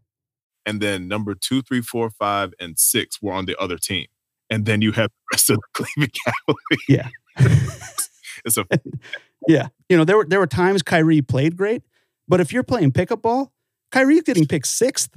[0.67, 4.07] And then number two, three, four, five, and six were on the other team.
[4.51, 6.85] And then you have the rest of the Cleveland Cavaliers.
[6.89, 7.09] Yeah.
[8.45, 8.67] it's a
[9.49, 9.69] Yeah.
[9.89, 11.83] You know, there were there were times Kyrie played great,
[12.27, 13.53] but if you're playing pickup ball,
[13.93, 15.11] Kyrie's getting picked sixth.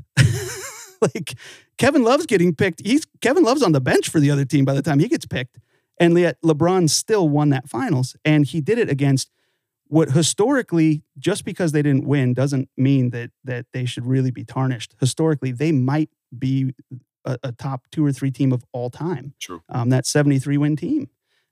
[1.01, 1.33] like
[1.77, 2.85] Kevin Love's getting picked.
[2.85, 5.25] He's Kevin Love's on the bench for the other team by the time he gets
[5.25, 5.57] picked.
[5.99, 8.15] And yet LeBron still won that finals.
[8.23, 9.31] And he did it against
[9.89, 14.45] what historically, just because they didn't win, doesn't mean that that they should really be
[14.45, 14.95] tarnished.
[14.99, 16.73] Historically, they might be
[17.25, 19.62] a, a top two or three team of all time true.
[19.69, 21.10] um, that 73 win team.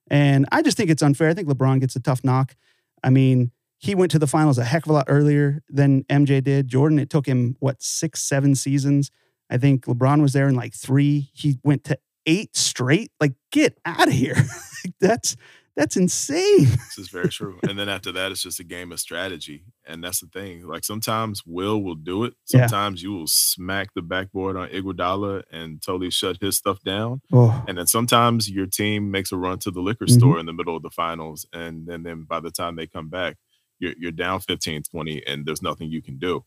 [0.10, 1.30] And I just think it's unfair.
[1.30, 2.56] I think LeBron gets a tough knock.
[3.04, 6.44] I mean, he went to the finals a heck of a lot earlier than MJ
[6.44, 6.68] did.
[6.68, 9.12] Jordan, it took him, what, six, seven seasons?
[9.50, 11.30] I think LeBron was there in like three.
[11.34, 13.12] He went to eight straight.
[13.20, 14.38] Like, get out of here.
[15.00, 15.36] that's
[15.78, 16.66] that's insane.
[16.66, 17.60] This is very true.
[17.64, 19.64] and then after that, it's just a game of strategy.
[19.86, 20.68] And that's the thing.
[20.68, 22.34] Like sometimes Will will do it.
[22.52, 22.68] Yeah.
[22.68, 27.22] Sometimes you will smack the backboard on Iguodala and totally shut his stuff down.
[27.32, 30.18] Oh, And then sometimes your team makes a run to the liquor Mhm.
[30.18, 31.46] store in the middle of the finals.
[31.54, 33.38] And then, then by the time they come back,
[33.80, 36.44] you're, you're down 15, 20, and there's nothing you can do.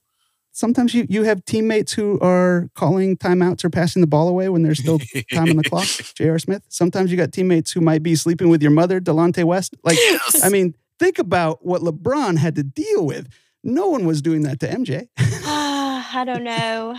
[0.52, 4.62] Sometimes you, you have teammates who are calling timeouts or passing the ball away when
[4.62, 4.98] there's still
[5.32, 5.86] time on the clock.
[6.14, 6.38] J.R.
[6.38, 6.62] Smith.
[6.68, 9.74] Sometimes you got teammates who might be sleeping with your mother, Delonte West.
[9.84, 10.44] Like, Yes.
[10.44, 13.28] I mean, think about what LeBron had to deal with.
[13.62, 15.08] No one was doing that to MJ.
[15.18, 16.96] I don't know.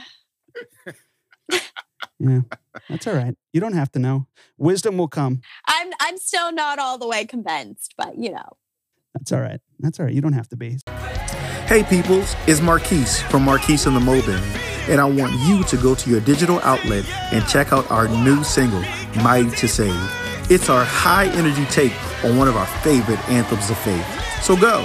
[2.20, 2.42] Yeah,
[2.88, 3.36] that's all right.
[3.52, 4.28] You don't have to know.
[4.58, 5.42] Wisdom will come.
[5.68, 8.48] I'm I'm still not all the way convinced, but you know.
[9.16, 9.60] That's all right.
[9.80, 10.14] That's all right.
[10.14, 10.78] You don't have to be.
[11.72, 14.44] Hey peoples, it's Marquise from Marquise and the Molding,
[14.90, 18.44] and I want you to go to your digital outlet and check out our new
[18.44, 18.84] single,
[19.24, 19.96] Mighty to Save.
[20.52, 21.94] It's our high energy take
[22.26, 24.06] on one of our favorite anthems of faith.
[24.44, 24.82] So go,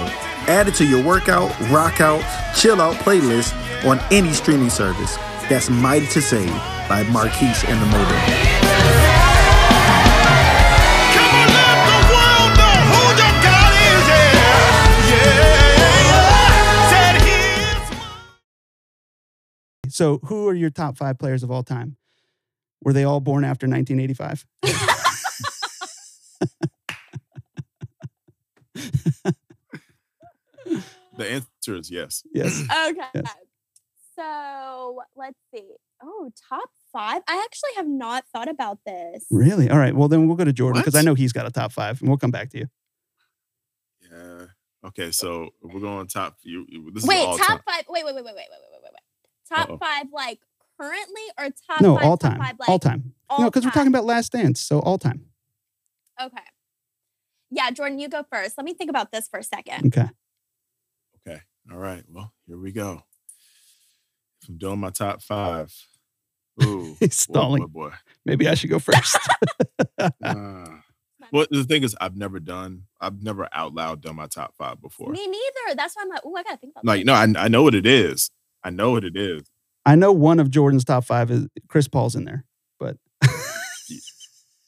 [0.47, 2.23] add it to your workout, rock out,
[2.55, 3.53] chill out playlist
[3.85, 5.17] on any streaming service.
[5.49, 6.47] That's Mighty to Save
[6.87, 8.76] by Marquise and the Molding.
[19.97, 21.97] So, who are your top five players of all time?
[22.83, 24.45] Were they all born after 1985?
[31.17, 32.21] the answer is yes.
[32.31, 32.61] Yes.
[32.89, 33.07] Okay.
[33.15, 33.33] Yes.
[34.15, 35.63] So let's see.
[36.03, 37.23] Oh, top five.
[37.27, 39.25] I actually have not thought about this.
[39.31, 39.67] Really?
[39.67, 39.95] All right.
[39.95, 42.09] Well, then we'll go to Jordan because I know he's got a top five, and
[42.09, 42.67] we'll come back to you.
[44.11, 44.45] Yeah.
[44.89, 45.09] Okay.
[45.09, 46.37] So we're going top.
[46.43, 46.67] You.
[46.93, 47.25] This wait.
[47.25, 47.85] All top, top five.
[47.89, 48.05] Wait.
[48.05, 48.13] Wait.
[48.13, 48.25] Wait.
[48.25, 48.35] Wait.
[48.35, 48.45] Wait.
[48.51, 48.66] Wait.
[49.49, 49.77] Top Uh-oh.
[49.77, 50.39] five, like
[50.79, 52.37] currently, or top no, five, all time.
[52.39, 53.13] five, like all time.
[53.29, 55.25] all no, because we're talking about Last Dance, so all time.
[56.21, 56.37] Okay.
[57.49, 58.57] Yeah, Jordan, you go first.
[58.57, 59.87] Let me think about this for a second.
[59.87, 60.09] Okay.
[61.27, 61.41] Okay.
[61.71, 62.03] All right.
[62.09, 63.03] Well, here we go.
[64.41, 65.73] If I'm doing my top five.
[66.63, 66.97] Ooh.
[66.99, 67.61] He's stalling.
[67.67, 67.91] Boy, boy.
[68.25, 69.17] Maybe I should go first.
[70.23, 70.83] Ah.
[71.31, 74.79] well, the thing is, I've never done, I've never out loud done my top five
[74.81, 75.11] before.
[75.11, 75.75] Me neither.
[75.75, 77.05] That's why I'm like, oh, I gotta think about Like, this.
[77.05, 78.29] no, I, I know what it is.
[78.67, 79.49] I know what it is.
[79.85, 82.43] I know one of Jordan's top five is Chris Paul's in there,
[82.77, 82.97] but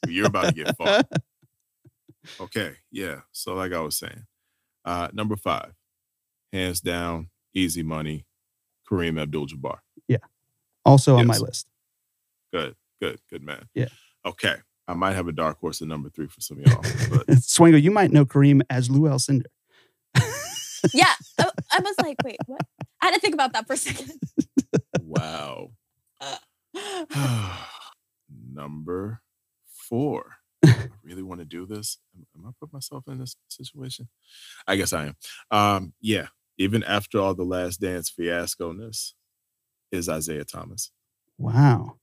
[0.08, 1.02] You're about to get far.
[2.40, 2.76] Okay.
[2.90, 3.16] Yeah.
[3.30, 4.24] So, like I was saying,
[4.86, 5.74] uh, number five,
[6.50, 8.24] hands down, easy money,
[8.90, 9.80] Kareem Abdul Jabbar.
[10.08, 10.16] Yeah.
[10.86, 11.66] Also on my list.
[12.54, 13.68] Good, good, good man.
[13.74, 13.88] Yeah.
[14.24, 14.54] Okay.
[14.88, 17.80] I might have a dark horse at number three for some of y'all, but Swingo,
[17.80, 19.44] you might know Kareem as Lew Alcindor.
[20.94, 21.12] Yeah.
[21.38, 22.62] I, I was like, wait, what?
[23.02, 24.12] I had to think about that for a second.
[25.00, 25.70] wow.
[28.52, 29.20] number
[29.66, 30.36] four.
[30.64, 31.98] I really want to do this.
[32.14, 34.08] Am, am I put myself in this situation?
[34.66, 35.16] I guess I am.
[35.50, 36.28] Um, yeah.
[36.58, 39.14] Even after all the last dance fiasco ness
[39.90, 40.90] is Isiah Thomas.
[41.38, 41.96] Wow.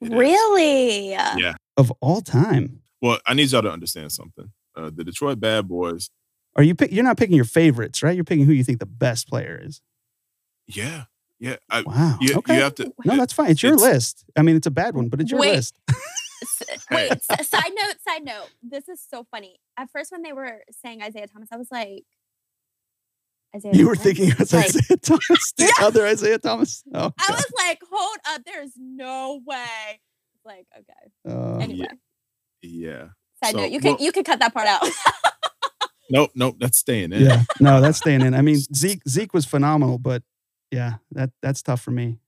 [0.00, 0.18] It is.
[0.18, 1.10] really?
[1.10, 1.54] Yeah.
[1.76, 2.80] Of all time.
[3.02, 4.50] Well, I need y'all to understand something.
[4.74, 6.10] Uh, the Detroit Bad Boys,
[6.56, 8.14] Are you pick, you're not picking your favorites, right?
[8.14, 9.80] You're picking who you think the best player is.
[10.66, 11.04] Yeah,
[11.38, 11.56] yeah.
[11.70, 12.18] I, Wow.
[12.20, 12.56] you, okay.
[12.56, 12.92] you have to.
[13.04, 13.50] no, that's fine.
[13.50, 14.24] It's your it's- list.
[14.36, 15.56] I mean, it's a bad one, but it's your Wait.
[15.56, 15.78] list.
[16.90, 18.50] Wait, side note, side note.
[18.62, 19.58] This is so funny.
[19.78, 22.04] At first, when they were saying Isaiah Thomas, I was like,
[23.56, 25.86] Isaiah You were thinking it was Like, Isaiah Thomas, the Yeah.
[25.86, 26.82] other Isaiah Thomas.
[26.92, 27.36] Oh, I God.
[27.36, 30.00] was like, hold up, there's no way.
[30.44, 31.10] Like, okay.
[31.34, 31.86] Uh, Anyway,
[32.62, 33.08] Yeah.
[33.42, 33.70] side So, note.
[33.70, 34.82] You well- can you can cut that part out.
[36.10, 36.56] Nope, nope.
[36.60, 37.22] That's staying in.
[37.22, 38.34] yeah, no, that's staying in.
[38.34, 40.22] I mean, Zeke Zeke was phenomenal, but
[40.74, 42.18] yeah, that that's tough for me.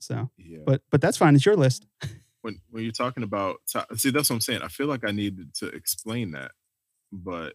[0.00, 0.60] So, Yeah.
[0.64, 1.34] but but that's fine.
[1.34, 1.86] It's your list.
[2.42, 3.56] when when you're talking about
[3.96, 4.62] see, that's what I'm saying.
[4.62, 6.52] I feel like I needed to explain that,
[7.12, 7.54] but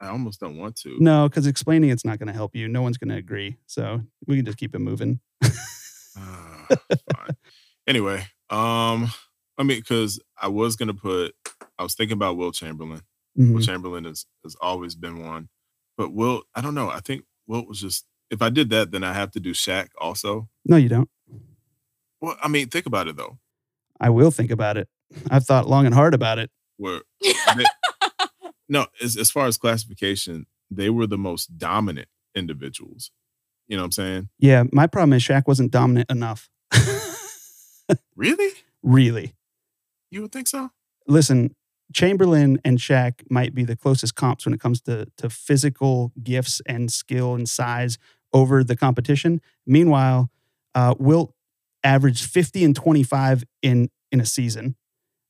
[0.00, 0.96] I almost don't want to.
[1.00, 2.68] No, because explaining it's not going to help you.
[2.68, 3.56] No one's going to agree.
[3.66, 5.20] So we can just keep it moving.
[6.24, 7.36] Fine.
[7.86, 8.18] Anyway,
[8.50, 9.08] um,
[9.58, 11.34] I mean, because I was gonna put,
[11.78, 13.02] I was thinking about Wilt Chamberlain.
[13.38, 13.52] Mhm.
[13.52, 15.48] Wilt Chamberlain has has always been one,
[15.96, 16.88] but Wilt, I don't know.
[16.90, 18.06] I think Wilt was just.
[18.30, 20.48] If I did that, then I have to do Shaq also.
[20.64, 21.08] No, you don't.
[22.20, 23.38] Well, I mean, think about it though.
[24.00, 24.88] I will think about it.
[25.30, 26.50] I've thought long and hard about it.
[26.76, 27.02] Where
[28.68, 33.10] no, as as far as classification, they were the most dominant individuals.
[33.68, 34.28] You know what I'm saying?
[34.38, 36.48] Yeah, my problem is Shaq wasn't dominant enough.
[38.14, 38.52] Really?
[38.82, 39.34] really.
[40.10, 40.70] You would think so?
[41.06, 41.54] Listen,
[41.92, 46.60] Chamberlain and Shaq might be the closest comps when it comes to to physical gifts
[46.66, 47.98] and skill and size
[48.32, 49.40] over the competition.
[49.66, 50.30] Meanwhile,
[50.74, 51.34] uh, Wilt
[51.82, 54.76] averaged 50 and 25 in in a season.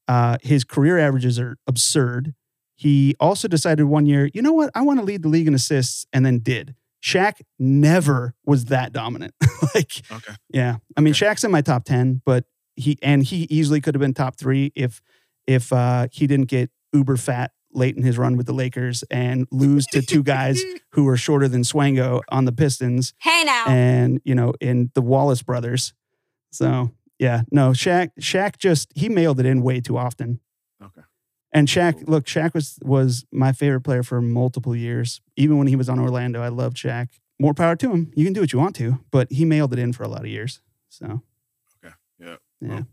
[0.09, 2.35] Uh, his career averages are absurd.
[2.75, 5.55] He also decided one year, you know what, I want to lead the league in
[5.55, 6.75] assists, and then did.
[7.05, 9.35] Shaq never was that dominant.
[9.75, 10.33] like, Okay.
[10.53, 11.27] yeah, I mean, Okay.
[11.27, 12.45] Shaq's in my top ten, but
[12.77, 15.01] he and he easily could have been top three if
[15.47, 19.47] if uh, he didn't get uber fat late in his run with the Lakers and
[19.51, 20.61] lose to two guys
[20.93, 23.65] who were shorter than Swango on the Pistons Hey now.
[23.69, 25.93] and you know in the Wallace brothers.
[26.51, 30.41] So yeah, no, Shaq Shaq just he mailed it in way too often.
[30.83, 31.03] Okay.
[31.53, 35.21] And Shaq, look, Shaq was was my favorite player for multiple years.
[35.37, 37.09] Even when he was on Orlando, I loved Shaq.
[37.39, 38.13] More power to him.
[38.15, 40.21] You can do what you want to, but he mailed it in for a lot
[40.21, 40.61] of years.
[40.89, 41.23] So
[41.85, 41.95] Okay.
[42.19, 42.37] Yeah.
[42.61, 42.87] yeah, Well,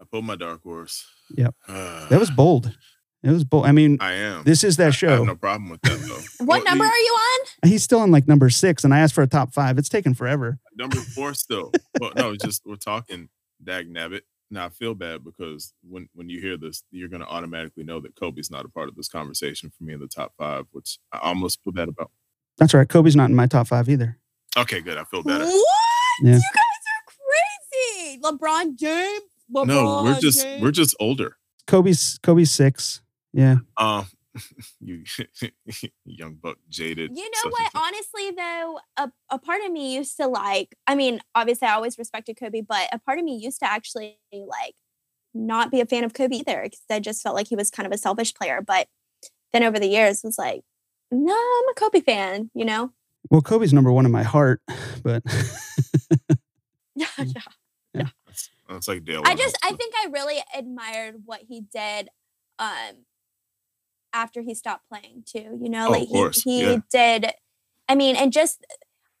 [0.00, 1.06] I pulled my dark horse.
[1.36, 1.54] Yep.
[1.66, 2.76] Uh, that was bold.
[3.22, 3.66] It was bold.
[3.66, 4.44] I mean, I am.
[4.44, 5.16] this is I- that I show.
[5.16, 6.14] have no problem with that though.
[6.44, 7.46] what Well, number the- are you on?
[7.68, 9.76] He's still in like number six, and I asked for a top five.
[9.78, 10.58] It's taken forever.
[10.76, 11.72] Number four still.
[12.00, 13.28] well, no, just we're talking
[13.62, 14.20] dag nabbit.
[14.50, 18.14] Now I feel bad because when when you hear this, you're gonna automatically know that
[18.14, 21.18] Kobe's not a part of this conversation for me in the top five, which I
[21.18, 22.10] almost feel bad about.
[22.56, 22.88] That's right.
[22.88, 24.16] Kobe's not in my top five either.
[24.56, 24.96] Okay, good.
[24.96, 25.44] I feel better.
[25.44, 25.66] What?
[26.22, 26.34] Yeah.
[26.36, 27.12] You guys are
[27.92, 28.20] crazy.
[28.22, 29.22] LeBron James.
[29.54, 30.62] LeBron No, we're just James.
[30.62, 31.36] we're just older.
[31.66, 33.02] Kobe's Kobe's six.
[33.38, 33.58] Yeah.
[33.76, 34.04] Um,
[34.80, 35.04] you
[36.04, 37.16] young buck jaded.
[37.16, 37.70] You know what?
[37.72, 41.98] Honestly, though, a, a part of me used to like, I mean, obviously, I always
[41.98, 44.74] respected Kobe, but a part of me used to actually like
[45.34, 47.86] not be a fan of Kobe either because I just felt like he was kind
[47.86, 48.60] of a selfish player.
[48.60, 48.88] But
[49.52, 50.62] then over the years, it was like,
[51.12, 52.90] no, I'm a Kobe fan, you know?
[53.30, 54.60] Well, Kobe's number one in my heart,
[55.04, 55.22] but
[56.96, 57.34] Yeah, Mm.
[57.94, 58.08] yeah.
[58.26, 59.22] That's, that's like Dale.
[59.24, 62.08] I just, I think I really admired what he did
[62.58, 63.04] um
[64.12, 65.58] after he stopped playing too.
[65.60, 66.78] You know, Oh, like he, he yeah.
[66.90, 67.32] did.
[67.88, 68.64] I mean, and just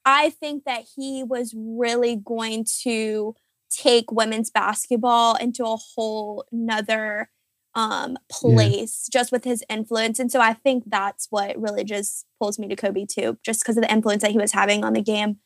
[0.04, 3.34] I think that he was really going to
[3.70, 7.30] take women's basketball into a whole nother
[7.74, 12.58] um place just with his influence and so i think that's what really just pulls
[12.58, 15.02] me to kobe too just because of the influence that he was having on the
[15.02, 15.36] game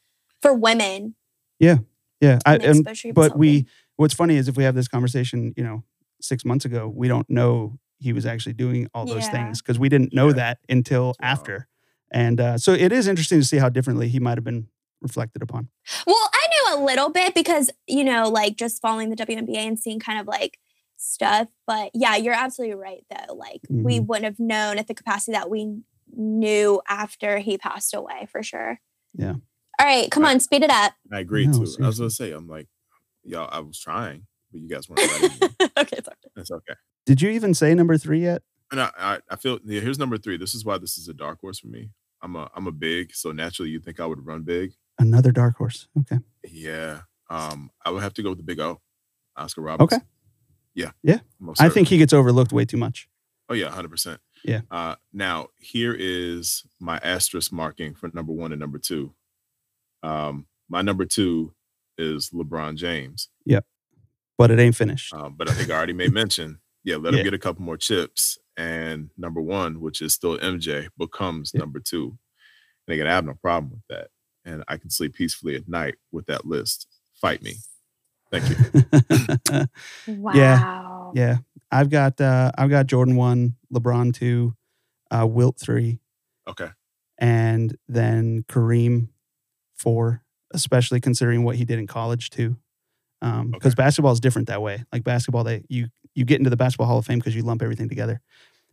[0.40, 1.16] for women
[2.22, 2.38] yeah.
[2.46, 4.74] I, and the and exposure he was but we what's funny is if we have
[4.74, 5.82] this conversation, you know,
[6.20, 9.30] six months ago, we don't know he was actually doing all those Yeah.
[9.30, 10.34] things because we didn't know Yeah.
[10.34, 11.14] that until Wow.
[11.22, 11.68] after.
[12.10, 14.68] And uh, so it is interesting to see how differently he might have been
[15.00, 15.68] reflected upon.
[16.06, 19.78] Well, I knew a little bit because, you know, like just following the WNBA and
[19.78, 20.58] seeing kind of like
[20.96, 21.48] stuff.
[21.66, 23.34] But yeah, you're absolutely right, though.
[23.34, 24.06] Like we Mhm.
[24.06, 25.78] wouldn't have known at the capacity that we
[26.14, 28.78] knew after he passed away for sure.
[29.14, 29.34] Yeah.
[29.80, 30.32] All right, come Right.
[30.34, 30.92] on, speed it up.
[31.10, 31.76] I agree No, too.
[31.82, 32.68] I was gonna say, I'm like,
[33.24, 35.68] y'all, I was trying, but you guys weren't letting me.
[35.78, 36.16] okay, sorry.
[36.36, 36.74] It's okay.
[37.06, 38.42] Did you even say number three yet?
[38.70, 40.36] And I, I, I feel yeah, here's number three.
[40.36, 41.90] This is why this is a dark horse for me.
[42.22, 44.72] I'm a I'm a big, so naturally you think I would run big.
[44.98, 45.88] Another dark horse.
[46.00, 46.18] Okay.
[46.44, 47.00] Yeah.
[47.28, 48.80] Um, I would have to go with the big O,
[49.36, 49.98] Oscar Robertson.
[49.98, 50.06] Okay.
[50.74, 50.90] Yeah.
[51.02, 51.18] Yeah.
[51.40, 53.08] most I think he gets overlooked way too much.
[53.48, 54.20] Oh yeah, hundred percent.
[54.44, 54.60] Yeah.
[54.70, 59.14] Uh, now here is my asterisk marking for number one and number two.
[60.02, 61.52] Um, my number two
[61.98, 63.28] is LeBron James.
[64.42, 65.12] But it ain't finished.
[65.14, 66.58] Um, but I think I already made mention.
[66.84, 70.88] Yeah, let him get a couple more chips, and number one, which is still MJ,
[70.98, 71.60] becomes Yeah.
[71.60, 72.18] number two.
[72.88, 74.08] And again, I have no problem with that,
[74.44, 76.88] and I can sleep peacefully at night with that list.
[77.20, 77.54] Fight me.
[78.32, 79.66] Thank you.
[80.06, 81.12] Wow.
[81.14, 81.36] yeah.
[81.70, 84.54] I've got uh I've got Jordan one, LeBron two,
[85.10, 86.00] uh Wilt three,
[86.48, 86.68] Okay.
[87.18, 89.08] and then Kareem
[89.76, 92.56] four, especially considering what he did in college too.
[93.22, 93.82] Um, because Okay.
[93.82, 94.84] basketball is different that way.
[94.92, 97.62] Like basketball, they you you get into the basketball Hall of Fame because you lump
[97.62, 98.20] everything together.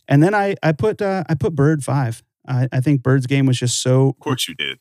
[0.08, 2.24] And then I I put uh, I put Bird five.
[2.48, 4.80] I, I think Bird's game was just so Of course you did.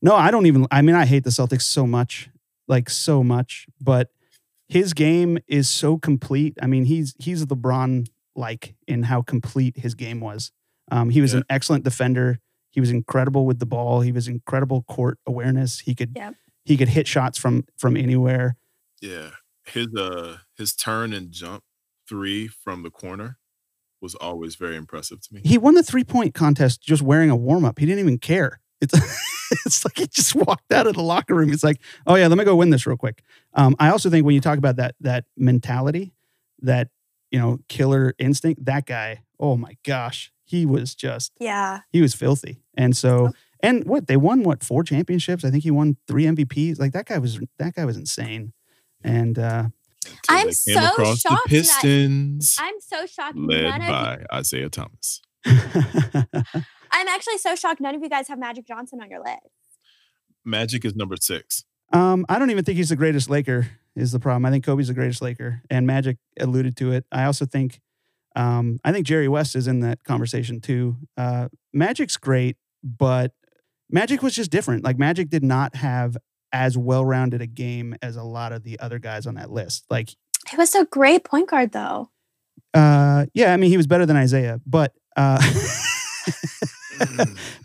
[0.00, 0.66] no, I don't even.
[0.70, 2.30] I mean, I hate the Celtics so much,
[2.68, 3.66] like so much.
[3.80, 4.10] But
[4.68, 6.56] his game is so complete.
[6.62, 10.52] I mean, he's he's LeBron like in how complete his game was.
[10.92, 11.38] Um, he was Yeah.
[11.38, 12.38] an excellent defender.
[12.70, 14.02] He was incredible with the ball.
[14.02, 15.80] He was incredible court awareness.
[15.80, 16.34] He could Yep.
[16.64, 18.54] he could hit shots from from anywhere.
[19.00, 19.30] Yeah.
[19.66, 21.62] His uh his turn and jump
[22.08, 23.38] three from the corner
[24.00, 25.42] was always very impressive to me.
[25.44, 27.78] He won the three point contest just wearing a warm up.
[27.78, 28.60] He didn't even care.
[28.80, 28.94] It's
[29.66, 31.50] it's like he just walked out of the locker room.
[31.50, 33.22] He's like, oh yeah, let me go win this real quick.
[33.54, 36.14] Um, I also think when you talk about that that mentality,
[36.62, 36.88] that
[37.30, 41.80] you know killer instinct, that guy, oh my gosh, he was just Yeah.
[41.92, 42.62] he was filthy.
[42.74, 43.30] And so
[43.62, 45.44] and what they won what four championships?
[45.44, 46.80] I think he won three MVPs.
[46.80, 48.52] Like that guy was that guy was insane.
[49.02, 49.64] And uh,
[50.28, 53.36] I'm so across shocked the that- Pistons, I'm so shocked.
[53.36, 53.88] led None of,
[54.30, 55.20] by Isiah Thomas.
[55.46, 57.80] I'm actually so shocked.
[57.80, 59.38] None of you guys have Magic Johnson on your list.
[60.44, 61.64] Magic is number six.
[61.92, 63.68] um, I don't even think he's the greatest Laker.
[63.96, 64.44] Is the problem?
[64.46, 67.04] I think Kobe's the greatest Laker, and Magic alluded to it.
[67.10, 67.80] I also think,
[68.36, 70.96] um, I think Jerry West is in that conversation too.
[71.16, 73.32] Uh, Magic's great, but
[73.90, 74.84] Magic was just different.
[74.84, 76.16] Like Magic did not have
[76.52, 79.84] as well-rounded a game as a lot of the other guys on that list.
[79.90, 80.10] Like
[80.50, 82.10] He was a great point guard, though.
[82.74, 85.40] Uh, yeah, I mean, he was better than Isiah, but uh,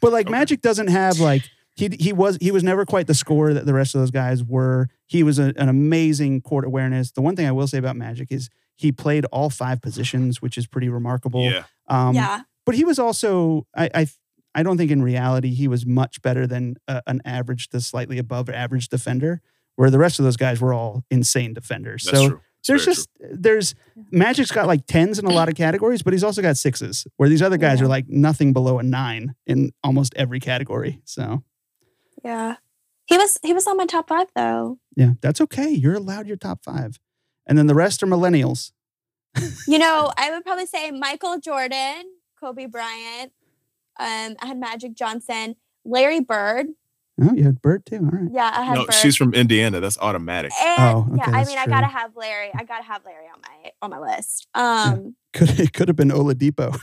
[0.01, 0.31] but like Okay.
[0.31, 1.43] Magic doesn't have like
[1.75, 4.43] he he was he was never quite the scorer that the rest of those guys
[4.43, 4.87] were.
[5.07, 7.11] He was a, an amazing court awareness.
[7.11, 10.57] The one thing I will say about Magic is he played all five positions, which
[10.57, 11.43] is pretty remarkable.
[11.43, 12.41] Yeah, Um, yeah.
[12.65, 14.07] but he was also I I,
[14.55, 18.17] I don't think in reality he was much better than uh, an average to slightly
[18.17, 19.41] above average defender,
[19.75, 22.05] where the rest of those guys were all insane defenders.
[22.05, 22.41] that's so true.
[22.67, 23.75] There's very just there's
[24.11, 27.29] Magic's got like tens in a lot of categories, but he's also got sixes, where
[27.29, 27.85] these other guys Yeah.
[27.85, 30.99] are like nothing below a nine in almost every category.
[31.03, 31.43] So
[32.23, 32.55] Yeah.
[33.05, 34.79] He was he was on my top five though.
[34.95, 35.69] yeah, that's okay.
[35.69, 36.99] You're allowed your top five,
[37.45, 38.71] and then the rest are millennials.
[39.67, 42.05] You know, I would probably say Michael Jordan,
[42.39, 43.31] Kobe Bryant,
[43.99, 46.67] um, I had Magic Johnson, Larry Bird.
[47.21, 47.95] Oh, you had Bird too.
[47.97, 48.29] All right.
[48.31, 48.93] Yeah, I had No, Bird.
[48.95, 49.79] she's from Indiana.
[49.79, 50.51] That's automatic.
[50.61, 52.51] and, Oh, okay, yeah, I that's mean, I gotta have Larry.
[52.53, 54.47] I gotta have Larry on my on my list.
[54.53, 56.77] Um, Could it could have been Oladipo.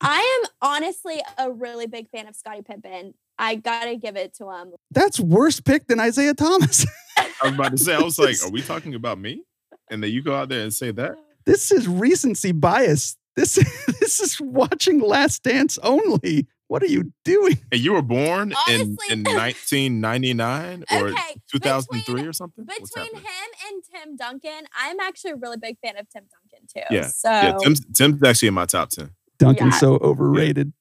[0.00, 3.14] I am honestly a really big fan of Scottie Pippen.
[3.38, 4.72] I gotta give it to him.
[4.90, 6.86] That's worse pick than Isiah Thomas.
[7.18, 9.42] I was about to say, I was like, are we talking about me?
[9.90, 11.16] And then you go out there and say that?
[11.46, 13.16] this is recency bias.
[13.36, 13.54] This
[14.00, 16.46] this is watching Last Dance only.
[16.68, 17.58] What are you doing?
[17.70, 22.64] And you were born in, Honestly- in 1999 or Okay, 2003 between- or something?
[22.64, 23.22] Between him
[23.68, 26.82] and Tim Duncan, I'm actually a really big fan of Tim Duncan too.
[26.94, 29.10] Yeah, So Yeah, Tim's, Tim's actually in my top 10.
[29.38, 29.78] Duncan's Yeah.
[29.78, 30.72] so overrated.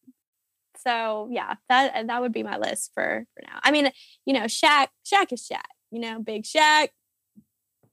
[0.83, 3.59] so yeah, that that would be my list for for now.
[3.63, 3.91] I mean,
[4.25, 6.87] you know, Shaq, Shaq is Shaq, you know, big Shaq.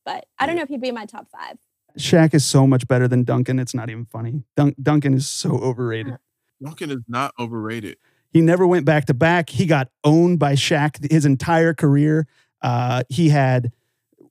[0.04, 0.60] But I don't Yeah.
[0.60, 1.58] know if he'd be in my top five.
[1.98, 3.58] Shaq is so much better than Duncan.
[3.58, 4.44] It's not even funny.
[4.56, 6.16] Dun- Duncan is so overrated.
[6.62, 7.96] Duncan is not overrated.
[8.30, 9.50] He never went back to back.
[9.50, 12.26] He got owned by Shaq his entire career.
[12.62, 13.72] Uh, he had,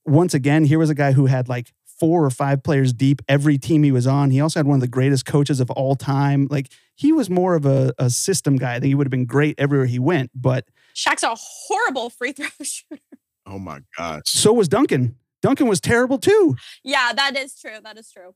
[0.05, 3.59] once again, here was a guy who had like four or five players deep every
[3.59, 4.31] team he was on.
[4.31, 6.47] He also had one of the greatest coaches of all time.
[6.49, 8.71] Like he was more of a, a system guy.
[8.75, 12.31] I think he would have been great everywhere he went, but Shaq's a horrible free
[12.31, 13.01] throw shooter.
[13.45, 14.21] Oh my gosh.
[14.25, 15.15] so was Duncan.
[15.41, 16.55] Duncan was terrible too.
[16.83, 17.77] Yeah, that is true.
[17.83, 18.33] That is true.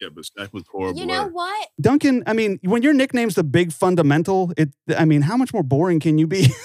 [0.00, 1.00] Yeah, but Shaq was horrible.
[1.00, 1.68] You know what?
[1.80, 5.62] Duncan, I mean, when your nickname's the big fundamental, it I mean, how much more
[5.62, 6.48] boring can you be?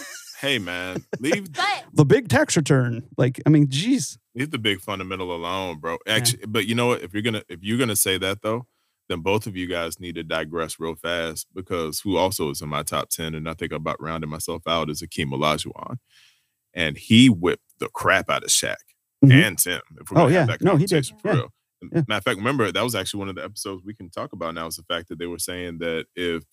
[0.42, 3.04] Hey man, leave But the big tax return.
[3.16, 4.18] Like, I mean, geez.
[4.34, 6.00] leave the big fundamental alone, bro.
[6.08, 7.04] Actually, but you know what?
[7.04, 8.66] If you're gonna if you're gonna say that though,
[9.08, 12.70] then both of you guys need to digress real fast because who also is in
[12.70, 15.98] my top ten, and I think I'm about rounding myself out is Akeem Olajuwon,
[16.74, 18.78] and he whipped the crap out of Shaq
[19.24, 19.32] Mhm.
[19.48, 19.82] and Tim.
[20.00, 20.46] If we're Oh, yeah.
[20.46, 21.06] that No, he did.
[21.08, 21.34] for Yeah.
[21.34, 21.54] real.
[21.92, 22.04] Yeah.
[22.08, 24.54] Matter of fact, remember that was actually one of the episodes we can talk about
[24.54, 26.44] now is the fact that they were saying that if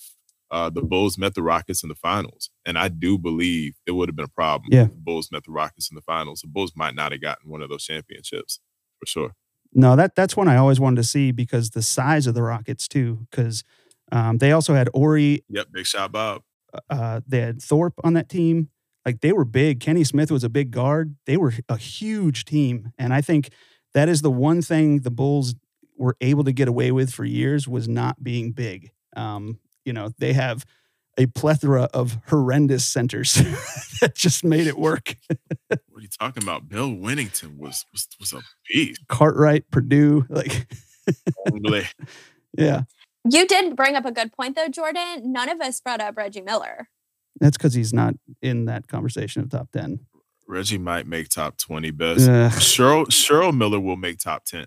[0.51, 4.09] uh, the Bulls met the Rockets in the finals, and I do believe it would
[4.09, 4.71] have been a problem.
[4.73, 4.85] Yeah.
[4.85, 6.41] if the Bulls met the Rockets in the finals.
[6.41, 8.59] The Bulls might not have gotten one of those championships
[8.99, 9.33] for sure.
[9.75, 12.89] No, that that's one I always wanted to see because the size of the Rockets
[12.89, 13.27] too.
[13.31, 13.63] Because
[14.11, 16.41] um, they also had Horry, Yep, big shot, Bob.
[16.89, 18.71] uh, they had Thorpe on that team.
[19.09, 19.81] Like they were big.
[19.81, 21.17] Kenny Smith was a big guard.
[21.25, 23.49] They were a huge team, and I think
[23.95, 25.55] that is the one thing the Bulls
[25.97, 28.91] were able to get away with for years was not being big.
[29.17, 30.67] Um, you know, they have
[31.17, 33.33] a plethora of horrendous centers
[34.03, 35.17] that just made it work.
[35.69, 36.69] What are you talking about?
[36.69, 39.01] Bill Wennington was was, was a beast.
[39.09, 40.71] Cartwright, Perdue, like
[42.59, 42.83] yeah.
[43.25, 45.33] you did bring up a good point though, Jordan.
[45.33, 46.91] None of us brought up Reggie Miller.
[47.41, 50.01] That's because he's not in that conversation of top 10.
[50.47, 52.27] Reggie might make top twenty best.
[52.29, 54.67] Ugh, Cheryl Cheryl Miller will make top ten.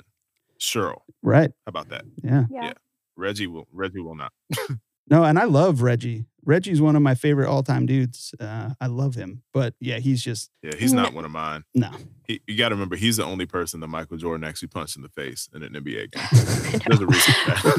[0.60, 1.50] Cheryl, right.
[1.66, 2.06] how about that?
[2.24, 2.44] Yeah.
[2.52, 2.74] Yeah.
[3.18, 4.32] Reggie will Reggie will not.
[5.10, 6.24] No, and I love Reggie.
[6.46, 8.34] Reggie's one of my favorite all time dudes.
[8.40, 9.44] Uh, I love him.
[9.54, 11.66] But yeah, he's just, Yeah, he's not one of mine.
[11.76, 11.92] no.
[12.28, 15.02] He, you got to remember, he's the only person that Michael Jordan actually punched in
[15.02, 16.82] the face in an NBA game.
[16.88, 17.70] There's a reason for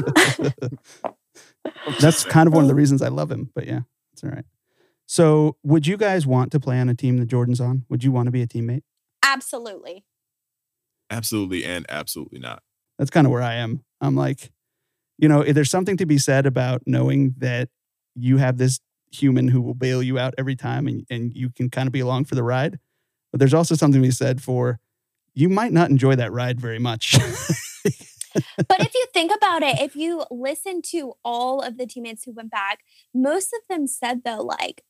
[0.51, 0.77] that.
[1.99, 3.49] That's kind of one of the reasons I love him.
[3.55, 3.79] But yeah,
[4.11, 4.45] it's all right.
[5.13, 7.85] So would you guys want to play on a team that Jordan's on?
[7.87, 8.81] Would you want to be a teammate?
[9.23, 10.05] Absolutely.
[11.11, 12.63] absolutely and absolutely not.
[12.97, 13.83] That's kind of where I am.
[14.01, 14.51] I'm like,
[15.19, 17.69] you know, there's something to be said about knowing that
[18.15, 18.79] you have this
[19.11, 21.99] human who will bail you out every time and, and you can kind of be
[21.99, 22.79] along for the ride.
[23.31, 24.79] but there's also something to be said for
[25.35, 27.15] you might not enjoy that ride very much.
[28.67, 32.31] but if you think about it, if you listen to all of the teammates who
[32.31, 32.79] went back,
[33.13, 34.81] most of them said though, like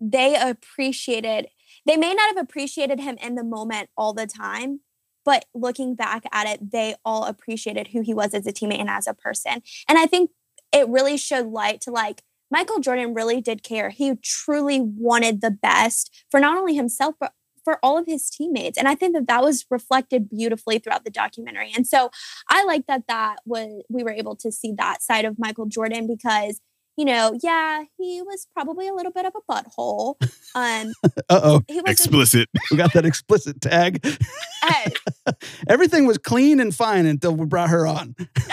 [0.00, 1.48] they appreciated,
[1.84, 4.80] they may not have appreciated him in the moment all the time,
[5.24, 8.90] but looking back at it, they all appreciated who he was as a teammate and
[8.90, 9.62] as a person.
[9.88, 10.30] And I think
[10.72, 13.90] it really showed light to like Michael Jordan really did care.
[13.90, 17.32] He truly wanted the best for not only himself, but
[17.64, 18.78] for all of his teammates.
[18.78, 21.72] And I think that that was reflected beautifully throughout the documentary.
[21.74, 22.10] And so
[22.48, 26.06] I like that that was we were able to see that side of Michael Jordan
[26.06, 26.60] because
[26.96, 30.14] you know, yeah, he was probably a little bit of a butthole.
[30.54, 30.94] Um,
[31.28, 32.48] uh oh, he was Explicit.
[32.70, 34.02] we got that explicit tag.
[34.62, 34.86] Hey.
[35.68, 38.14] Everything was clean and fine until we brought her on.
[38.18, 38.50] at least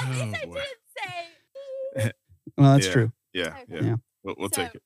[0.00, 0.54] Oh, I didn't
[0.96, 2.12] say.
[2.56, 2.92] Well, that's Yeah.
[2.92, 3.12] true.
[3.32, 3.64] Yeah, Okay.
[3.70, 3.80] yeah.
[3.82, 3.94] Yeah.
[4.22, 4.82] We'll, we'll So- take it.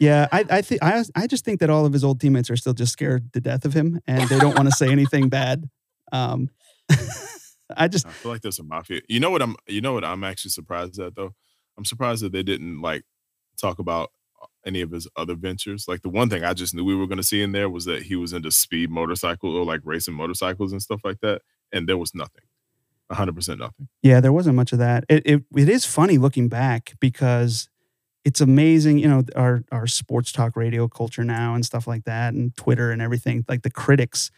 [0.00, 2.56] Yeah, I I think I I just think that all of his old teammates are
[2.56, 5.68] still just scared to death of him, and they don't want to say anything bad.
[6.12, 6.48] Um,
[7.76, 9.00] I just I feel like there's a mafia.
[9.08, 11.34] You know what I'm you know what I'm actually surprised at though?
[11.78, 13.04] I'm surprised that they didn't like
[13.60, 14.10] talk about
[14.42, 15.86] uh, any of his other ventures.
[15.88, 18.02] Like the one thing I just knew we were gonna see in there was that
[18.04, 21.42] he was into speed motorcycle or like racing motorcycles and stuff like that.
[21.72, 22.44] And there was nothing.
[23.10, 23.88] hundred percent nothing.
[24.02, 25.04] Yeah, there wasn't much of that.
[25.08, 27.68] It, it it is funny looking back because
[28.24, 32.34] it's amazing, you know, our our sports talk radio culture now and stuff like that,
[32.34, 33.44] and Twitter and everything.
[33.48, 34.30] Like the critics,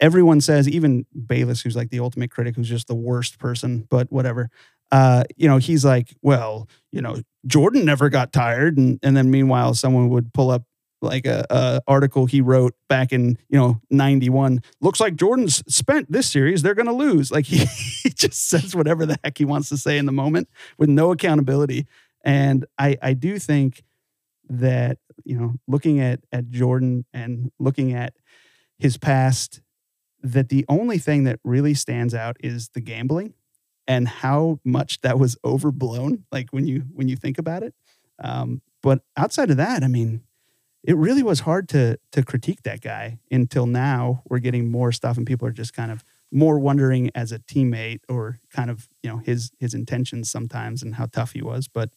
[0.00, 4.10] everyone says, even Bayless, who's like the ultimate critic, who's just the worst person, but
[4.10, 4.50] whatever.
[4.92, 9.30] Uh, you know, he's like, well, you know, Jordan never got tired, and and then
[9.30, 10.64] meanwhile, someone would pull up
[11.02, 16.10] like a, a article he wrote back in you know 91 looks like jordan's spent
[16.12, 17.58] this series they're going to lose like he,
[18.02, 20.48] he just says whatever the heck he wants to say in the moment
[20.78, 21.86] with no accountability
[22.24, 23.82] and i i do think
[24.48, 28.14] that you know looking at at jordan and looking at
[28.80, 29.60] his past
[30.22, 33.34] that the only thing that really stands out is the gambling
[33.86, 37.74] and how much that was overblown like when you when you think about it.
[38.22, 40.22] Um, but outside of that i mean
[40.82, 45.16] it really was hard to to critique that guy until now we're getting more stuff
[45.16, 49.10] and people are just kind of more wondering as a teammate or kind of you
[49.10, 51.66] know his his intentions sometimes and how tough he was.
[51.68, 51.90] But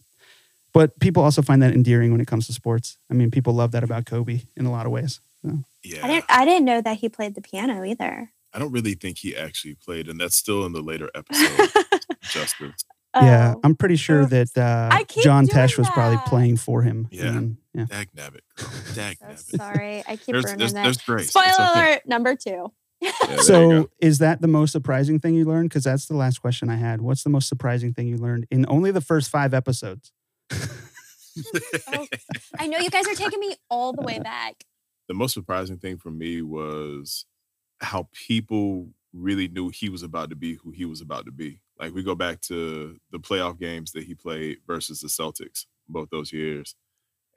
[0.73, 2.97] but people also find that endearing when it comes to sports.
[3.09, 5.59] I mean people love that about kobe in a lot of ways so.
[5.83, 5.99] Yeah.
[6.03, 6.25] I didn't.
[6.29, 8.31] I didn't know that he played the piano either.
[8.53, 11.69] I don't really think he actually played, and that's still in the later episode.
[12.21, 12.85] Justice.
[13.15, 13.59] yeah Oh.
[13.63, 14.89] i'm pretty sure that uh,
[15.21, 17.25] john tesh was probably playing for him Yeah.
[17.27, 18.69] and, yeah Dag nabbit, girl.
[18.95, 19.57] Dag So nabbit.
[19.57, 20.83] sorry, I keep There's, ruining there's, that.
[20.83, 21.25] there's grace.
[21.25, 21.79] It's Spoiler okay.
[21.91, 22.71] alert number two.
[23.01, 26.69] Yeah, so is that the most surprising thing you learned because that's the last question
[26.71, 30.11] i had what's the most surprising thing you learned in only the first five episodes
[31.87, 32.07] Oh.
[32.59, 34.63] I know you guys are taking me all the way back.
[35.07, 37.25] The most surprising thing for me was
[37.81, 41.59] how people really knew he was about to be who he was about to be.
[41.79, 46.09] Like we go back to the playoff games that he played versus the Celtics both
[46.09, 46.75] those years,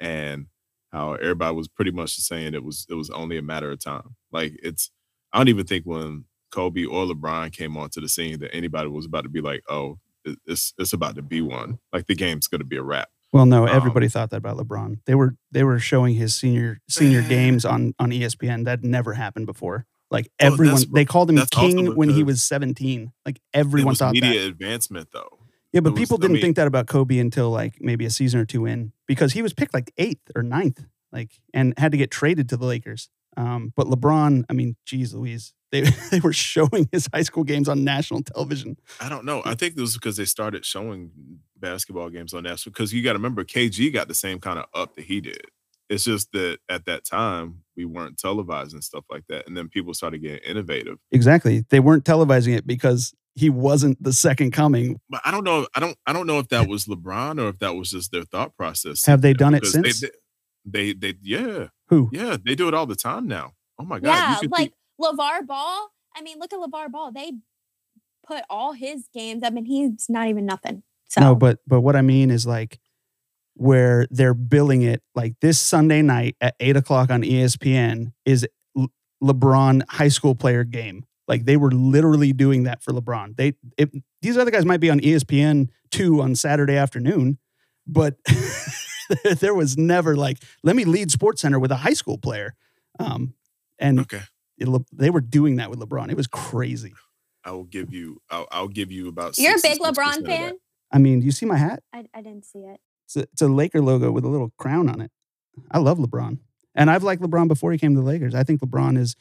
[0.00, 0.46] and
[0.92, 4.16] how everybody was pretty much saying it was it was only a matter of time.
[4.32, 4.90] Like it's
[5.32, 9.06] I don't even think when Kobe or LeBron came onto the scene that anybody was
[9.06, 9.98] about to be like, oh,
[10.46, 11.78] it's it's about to be one.
[11.92, 13.08] Like the game's going to be a wrap.
[13.36, 15.00] Well, no, Um, everybody thought that about LeBron.
[15.06, 18.64] They were they were showing his senior senior games on on ESPN.
[18.64, 19.86] That never happened before.
[20.10, 23.12] Like Well, everyone, they called him king when he was seventeen.
[23.26, 24.46] Like It everyone thought media that.
[24.48, 25.38] advancement though.
[25.72, 28.40] Yeah, but was- people didn't mean- think that about Kobe until like maybe a season
[28.40, 31.98] or two in because he was picked like eighth or ninth, like and had to
[31.98, 33.10] get traded to the Lakers.
[33.36, 37.68] Um, but LeBron, I mean, geez, Louise, they they were showing his high school games
[37.68, 38.78] on national television.
[39.00, 39.42] I don't know.
[39.44, 41.10] I think this was because they started showing
[41.60, 42.72] basketball games on national.
[42.72, 45.40] Because you got to remember, KG got the same kind of up that he did.
[45.88, 49.94] It's just that at that time we weren't televising stuff like that, and then people
[49.94, 50.98] started getting innovative.
[51.12, 54.98] Exactly, they weren't televising it because he wasn't the second coming.
[55.08, 55.66] But I don't know.
[55.76, 55.96] I don't.
[56.06, 59.06] I don't know if that was LeBron or if that was just their thought process.
[59.06, 60.00] Have they there, done it since?
[60.00, 60.08] They,
[60.64, 62.10] they, they, they, yeah, Who?
[62.12, 63.52] yeah, they do it all the time now.
[63.78, 64.08] Oh my god!
[64.08, 65.88] yeah, you like think- LaVar Ball.
[66.16, 67.12] I mean, look at LaVar Ball.
[67.12, 67.34] They
[68.26, 69.44] put all his games.
[69.44, 70.82] up, and he's not even nothing.
[71.08, 72.78] So No, but but what I mean is like
[73.54, 78.88] where they're billing it like this Sunday night at eight o'clock on ESPN is Le-
[79.22, 81.04] LeBron high school player game.
[81.26, 83.36] Like they were literally doing that for LeBron.
[83.36, 83.90] They it,
[84.22, 87.38] these other guys might be on ESPN two on Saturday afternoon,
[87.86, 88.16] but
[89.40, 92.54] there was never like let me lead Sports Center with a high school player.
[92.98, 93.34] Um,
[93.78, 94.22] and okay.
[94.58, 96.10] it, they were doing that with LeBron.
[96.10, 96.94] It was crazy.
[97.44, 98.20] I will give you.
[98.30, 99.38] I'll, I'll give you about.
[99.38, 100.58] you're a big 66% LeBron fan.
[100.92, 101.82] I mean, do you see my hat?
[101.92, 102.80] I, I didn't see it.
[103.06, 105.10] It's a, it's a Laker logo with a little crown on it.
[105.70, 106.38] I love LeBron.
[106.74, 108.34] And I've liked LeBron before he came to the Lakers.
[108.34, 109.16] I think LeBron is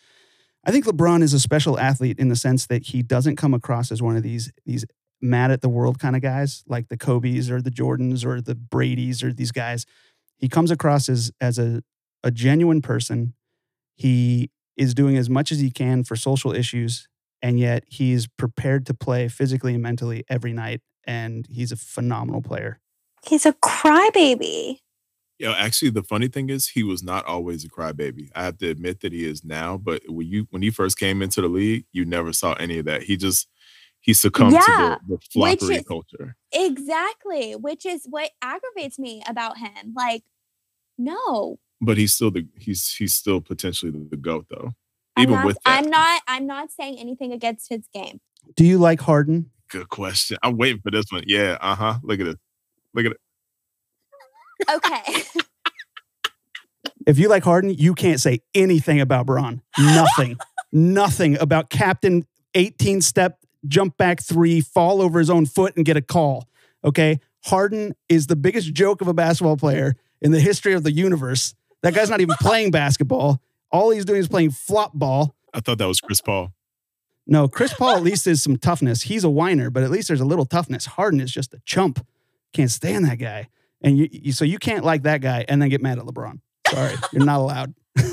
[0.68, 3.91] I think LeBron is a special athlete in the sense that he doesn't come across
[3.91, 4.86] as one of these these
[5.22, 8.55] mad at the world kind of guys like the Kobe's or the Jordans or the
[8.55, 9.86] Brady's or these guys.
[10.38, 11.84] He comes across as as a
[12.24, 13.34] a genuine person.
[13.95, 17.07] He is doing as much as he can for social issues
[17.41, 22.41] and yet he's prepared to play physically and mentally every night and he's a phenomenal
[22.41, 22.80] player.
[23.28, 24.80] He's a crybaby.
[25.39, 28.30] Yeah, actually, the funny thing is, he was not always a crybaby.
[28.36, 29.78] I have to admit that he is now.
[29.78, 32.86] But when you when he first came into the league, you never saw any of
[32.86, 33.03] that.
[33.03, 33.47] He just
[33.99, 36.36] he succumbed Yeah, to the, the floppery is- culture.
[36.53, 39.93] Exactly, which is what aggravates me about him.
[39.93, 40.24] Like,
[40.97, 44.72] no, But he's still the he's he's still potentially the, the goat though.
[45.18, 46.22] I'm Even not, with that, I'm not.
[46.28, 48.20] I'm not saying anything against his game.
[48.56, 49.49] Do you like Harden?
[49.76, 50.38] Good question.
[50.41, 51.23] I'm waiting for this one.
[51.28, 51.95] Yeah, uh huh.
[52.01, 52.38] Look at it.
[52.93, 53.17] Look at it.
[54.71, 55.23] Okay,
[57.05, 59.61] If you like Harden, you can't say anything about Bron.
[59.78, 60.38] Nothing.
[60.71, 65.97] Nothing about captain 18 step jump back three, fall over his own foot and get
[65.97, 66.47] a call.
[66.86, 67.19] Okay.
[67.43, 71.53] Harden is the biggest joke of a basketball player in the history of the universe.
[71.84, 73.41] That guy's not even playing basketball.
[73.73, 75.36] All he's doing is playing flop ball.
[75.53, 76.53] I thought that was Chris Paul.
[77.28, 79.03] No, Chris Paul at least is some toughness.
[79.03, 80.86] He's a whiner, but at least there's a little toughness.
[80.86, 82.05] Harden is just a chump.
[82.53, 83.49] Can't stand that guy.
[83.82, 86.39] And you, you so you can't like that guy and then get mad at LeBron.
[86.67, 87.73] Sorry, you're not allowed.
[87.97, 88.09] fair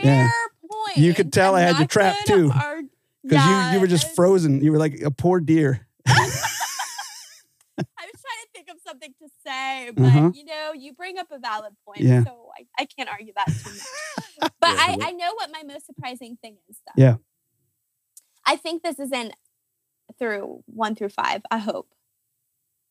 [0.00, 0.28] Yeah.
[0.70, 0.96] point.
[0.96, 2.50] You could tell I had you trapped, too,
[3.22, 4.62] Because you, you were just frozen.
[4.62, 5.86] You were like a poor deer.
[6.06, 6.42] I was
[7.78, 10.30] trying to think of something to say, but Uh-huh.
[10.34, 12.24] you know, you bring up a valid point, Yeah.
[12.24, 14.50] so I, I can't argue that too much.
[14.60, 17.02] But Yeah, I, I know what my most surprising thing is, though.
[17.02, 17.16] Yeah.
[18.46, 19.34] I think this isn't
[20.18, 21.42] through one through five.
[21.50, 21.88] I hope.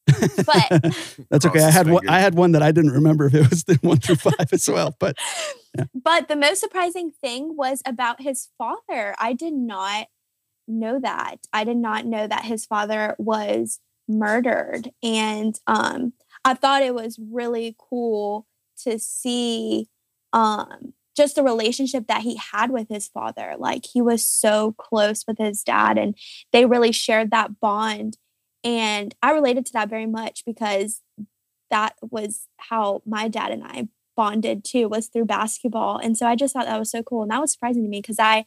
[0.07, 0.69] But
[1.29, 1.63] That's okay.
[1.63, 2.07] I had one.
[2.09, 4.67] I had one that I didn't remember if it was the one through five as
[4.69, 4.95] well.
[4.99, 5.17] But
[5.95, 9.15] but the most surprising thing was about his father.
[9.19, 10.07] I did not
[10.67, 11.37] know that.
[11.51, 14.91] I did not know that his father was murdered.
[15.01, 16.13] And um,
[16.45, 18.45] I thought it was really cool
[18.83, 19.87] to see
[20.33, 23.55] um, just the relationship that he had with his father.
[23.57, 26.15] Like he was so close with his dad, and
[26.51, 28.17] they really shared that bond.
[28.63, 31.01] And I related to that very much because
[31.69, 36.35] that was how my dad and I bonded too was through basketball and so i
[36.35, 38.45] just thought that was so cool and that was surprising to me because i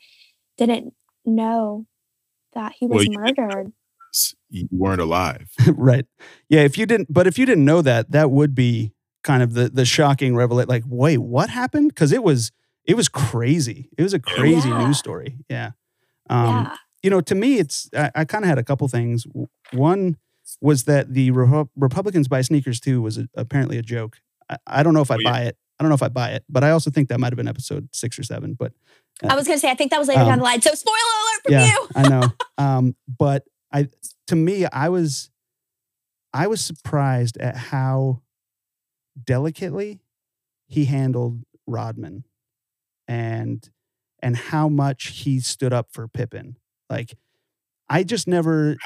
[0.57, 0.95] didn't
[1.25, 1.87] know
[2.55, 3.73] that he was didn't murdered
[4.57, 5.51] You weren't alive.
[5.75, 6.05] right.
[6.49, 6.61] Yeah.
[6.63, 8.93] If you didn't, but if you didn't know that, that would be
[9.25, 10.69] kind of the, the shocking revelation.
[10.69, 11.89] Like, wait, what happened?
[11.89, 12.53] Because it was,
[12.85, 13.91] it was crazy.
[13.99, 14.87] It was a crazy Yeah.
[14.87, 15.39] news story.
[15.49, 15.73] Yeah.
[16.31, 19.27] Um, yeah you know, to me, it's I, I kind of had a couple things.
[19.73, 20.17] One
[20.61, 24.19] was that the Repu- Republicans buy sneakers too was a, apparently a joke.
[24.51, 25.31] I, I don't know if I Oh, yeah.
[25.31, 25.57] buy it.
[25.79, 27.47] I don't know if I buy it, but I also think that might have been
[27.47, 28.55] episode six or seven.
[28.55, 28.73] But
[29.29, 30.75] i was going to say i think that was later Um, down the line so
[30.75, 32.33] spoiler alert from yeah, you I know.
[32.59, 33.89] Um, but I,
[34.29, 35.31] to me, I was,
[36.33, 38.23] I was surprised at how
[39.23, 40.01] delicately
[40.67, 42.25] he handled Rodman,
[43.09, 43.69] and
[44.21, 46.57] and how much he stood up for Pippen.
[46.91, 47.17] Like,
[47.89, 48.77] I just never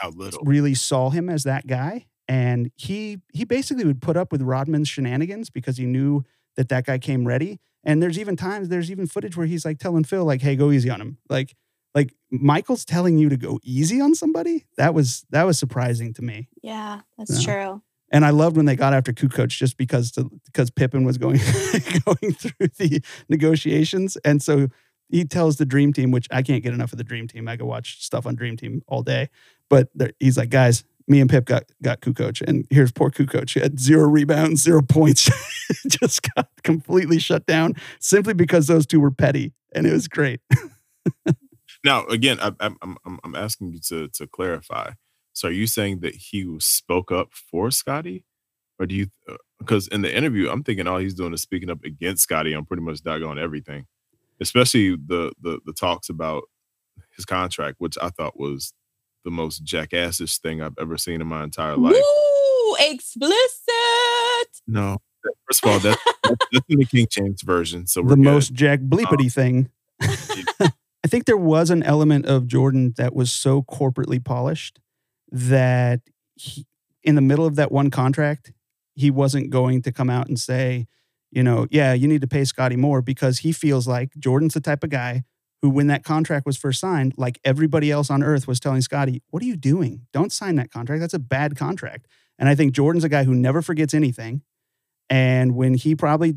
[0.42, 2.06] really saw him as that guy.
[2.28, 6.22] And he he basically would put up with rodman's shenanigans because he knew
[6.56, 7.58] that that guy came ready.
[7.82, 10.70] And there's even times there's even footage where he's like telling phil like hey go
[10.70, 11.18] easy on him.
[11.28, 11.56] Like
[11.94, 16.22] like michael's telling you to go easy on somebody that was that was surprising to
[16.22, 20.30] me yeah that's true and I loved when they got after Kukoc just because to,
[20.46, 21.38] because Pippen was going
[22.04, 24.68] going through the negotiations, and so
[25.08, 27.48] he tells the Dream Team, which I can't get enough of the Dream Team.
[27.48, 29.28] I could watch stuff on Dream Team all day,
[29.68, 29.88] but
[30.18, 33.52] he's like, guys, me and Pip got got Kukoc, and here's poor Kukoc.
[33.52, 35.30] He had zero rebounds, zero points,
[35.86, 40.40] just got completely shut down simply because those two were petty, and it was great.
[41.84, 44.92] Now, again, I, I'm I'm I'm- I'm asking you to to clarify.
[45.32, 48.24] So, are you saying that he spoke up for Scottie,
[48.78, 49.06] or do you?
[49.28, 52.54] Uh, because in the interview, I'm thinking all he's doing is speaking up against Scottie
[52.54, 53.86] on pretty much doggone everything,
[54.40, 56.44] especially the the the talks about
[57.16, 58.72] his contract, which I thought was
[59.24, 61.94] the most jackassish thing I've ever seen in my entire life.
[61.94, 62.76] Woo!
[62.80, 64.98] explicit No,
[65.46, 68.24] first of all, that's that's that's in the King James version, so we're the good.
[68.24, 69.70] most Jack bleepity um, thing.
[71.04, 74.80] I think there was an element of Jordan that was so corporately polished
[75.30, 76.00] that
[76.36, 76.66] he,
[77.02, 78.52] in the middle of that one contract,
[78.94, 80.86] he wasn't going to come out and say,
[81.30, 84.60] you know, yeah, you need to pay Scottie more because he feels like Jordan's the
[84.60, 85.22] type of guy
[85.62, 89.22] who, when that contract was first signed, like everybody else on earth was telling Scottie,
[89.30, 90.06] what are you doing?
[90.12, 91.00] Don't sign that contract.
[91.00, 92.06] That's a bad contract.
[92.38, 94.42] And I think Jordan's a guy who never forgets anything.
[95.08, 96.36] And when he probably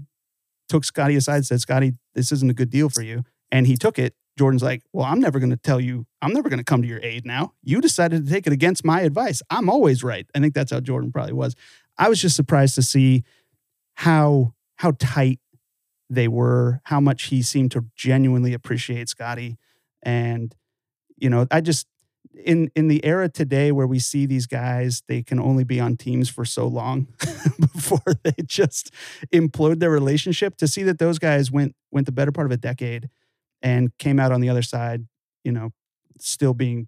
[0.69, 3.23] took Scottie aside said, Scottie, this isn't a good deal for you.
[3.51, 4.15] And he took it.
[4.37, 6.87] Jordan's like, well, I'm never going to tell you, I'm never going to come to
[6.87, 7.53] your aid now.
[7.61, 9.41] You decided to take it against my advice.
[9.49, 10.25] I'm always right.
[10.33, 11.55] I think that's how Jordan probably was.
[11.97, 13.23] I was just surprised to see
[13.95, 15.39] how how tight
[16.09, 19.57] they were, how much he seemed to genuinely appreciate Scottie.
[20.01, 20.55] And,
[21.15, 21.87] you know, I just
[22.43, 25.95] in in the era today where we see these guys, they can only be on
[25.95, 27.07] teams for so long
[27.59, 28.91] before they just
[29.31, 30.57] implode their relationship.
[30.57, 33.09] To see that those guys went went the better part of a decade
[33.63, 35.07] and came out on the other side,
[35.43, 35.71] you know,
[36.19, 36.87] still being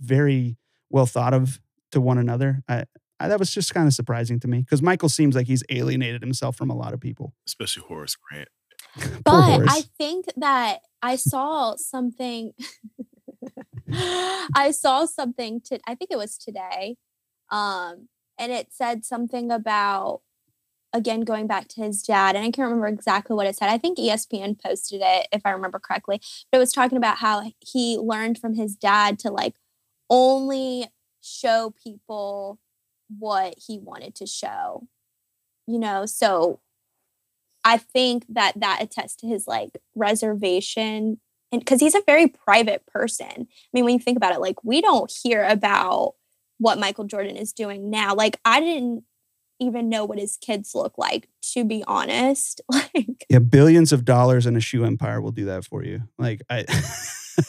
[0.00, 0.58] very
[0.90, 1.60] well thought of
[1.92, 2.62] to one another.
[2.68, 2.84] I,
[3.18, 6.20] I that was just kind of surprising to me because Michael seems like he's alienated
[6.20, 7.32] himself from a lot of people.
[7.46, 8.48] especially Horace Grant.
[9.24, 9.68] But Horace.
[9.70, 12.52] I think that I saw something.
[13.92, 16.96] I saw something to I think it was today.
[17.50, 18.08] Um,
[18.38, 20.20] and it said something about
[20.96, 23.68] again going back to his dad, and I can't remember exactly what it said.
[23.68, 26.20] I think ESPN posted it if I remember correctly.
[26.50, 29.54] But it was talking about how he learned from his dad to like
[30.10, 30.86] only
[31.20, 32.58] show people
[33.18, 34.88] what he wanted to show.
[35.66, 36.60] You know, so
[37.64, 41.20] I think that that attests to his like reservation
[41.52, 43.26] and because he's a very private person.
[43.30, 46.14] I mean, when you think about it, like we don't hear about
[46.58, 48.14] what Michael Jordan is doing now.
[48.14, 49.04] Like I didn't
[49.58, 52.60] even know what his kids look like, to be honest.
[52.70, 56.02] Like Yeah, billions of dollars in a shoe empire will do that for you.
[56.18, 56.64] Like I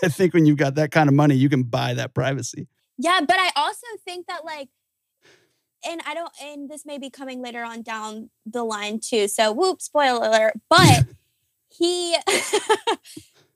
[0.04, 2.68] I think when you've got that kind of money, you can buy that privacy.
[2.98, 4.70] Yeah, but I also think that like
[5.86, 9.28] and I don't and this may be coming later on down the line too.
[9.28, 10.54] So whoop, spoiler alert.
[10.70, 11.06] But
[11.70, 12.16] he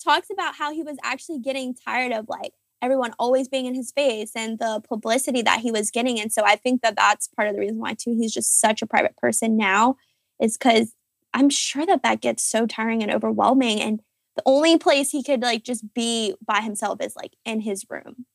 [0.04, 3.92] talks about how he was actually getting tired of like everyone always being in his
[3.92, 6.20] face and the publicity that he was getting.
[6.20, 8.82] And so I think that that's part of the reason why too he's just such
[8.82, 9.96] a private person now
[10.40, 10.94] is because
[11.34, 13.80] I'm sure that that gets so tiring and overwhelming.
[13.80, 14.02] And
[14.36, 18.26] the only place he could like just be by himself is like in his room,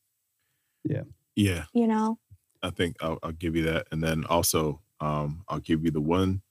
[0.84, 1.02] Yeah,
[1.34, 1.64] Yeah.
[1.72, 2.18] you know?
[2.62, 6.00] I think I'll, I'll give you that, and then also um, I'll give you the
[6.00, 6.42] one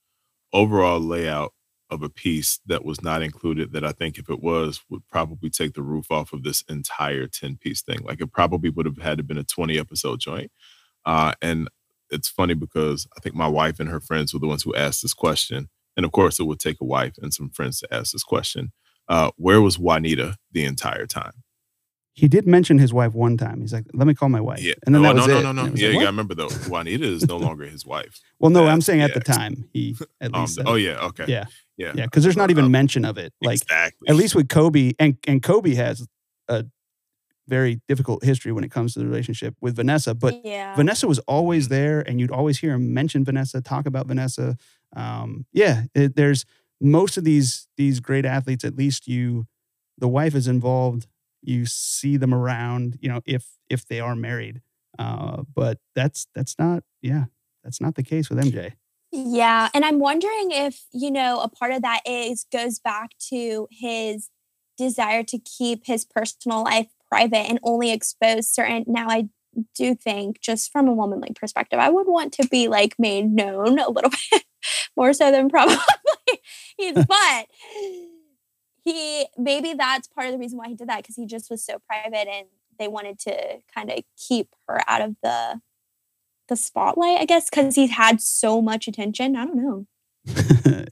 [0.52, 1.52] overall layout
[1.90, 3.72] of a piece that was not included.
[3.72, 7.26] That I think if it was, would probably take the roof off of this entire
[7.26, 8.00] ten piece thing.
[8.02, 10.50] Like it probably would have had to been a twenty episode joint.
[11.04, 11.68] Uh, and
[12.10, 15.02] it's funny because I think my wife and her friends were the ones who asked
[15.02, 18.12] this question, and of course, it would take a wife and some friends to ask
[18.12, 18.72] this question.
[19.08, 21.32] Uh, where was Juanita the entire time?
[22.14, 23.60] He did mention his wife one time.
[23.60, 24.72] He's like, "Let me call my wife," Yeah.
[24.86, 25.42] and then no, that was no, it.
[25.42, 25.74] no, no, no.
[25.74, 28.18] Yeah, like, you gotta remember though, Juanita is no longer his wife.
[28.40, 30.54] Well, no, I'm That's- saying at the time he at Um, least.
[30.54, 31.26] said oh yeah, okay.
[31.28, 31.44] Yeah.
[31.76, 33.32] Yeah, yeah, because there's not even Um, mention of it.
[33.42, 34.08] Like exactly.
[34.08, 36.06] at least with Kobe, and and Kobe has
[36.48, 36.64] a
[37.48, 40.14] very difficult history when it comes to the relationship with Vanessa.
[40.14, 40.74] But yeah.
[40.74, 44.56] Vanessa was always there, and you'd always hear him mention Vanessa, talk about Vanessa.
[44.94, 46.44] Um, yeah, it, there's
[46.80, 48.64] most of these these great athletes.
[48.64, 49.46] At least you,
[49.98, 51.06] the wife is involved.
[51.42, 52.98] You see them around.
[53.00, 54.60] You know, if if they are married.
[54.98, 56.82] Uh, but that's that's not.
[57.02, 57.24] Yeah,
[57.62, 58.72] that's not the case with MJ.
[59.18, 63.66] Yeah, and I'm wondering if, you know, a part of that is goes back to
[63.70, 64.28] his
[64.76, 69.28] desire to keep his personal life private and only expose certain now I
[69.74, 73.78] do think just from a womanly perspective, I would want to be like made known
[73.78, 74.44] a little bit
[74.94, 75.78] more so than probably
[76.76, 77.46] he's but
[78.84, 81.64] he maybe that's part of the reason why he did that because he just was
[81.64, 82.46] so private and
[82.78, 85.60] they wanted to kind of keep her out of the
[86.48, 89.36] the spotlight, I guess, because he's had so much attention.
[89.36, 89.86] I don't know.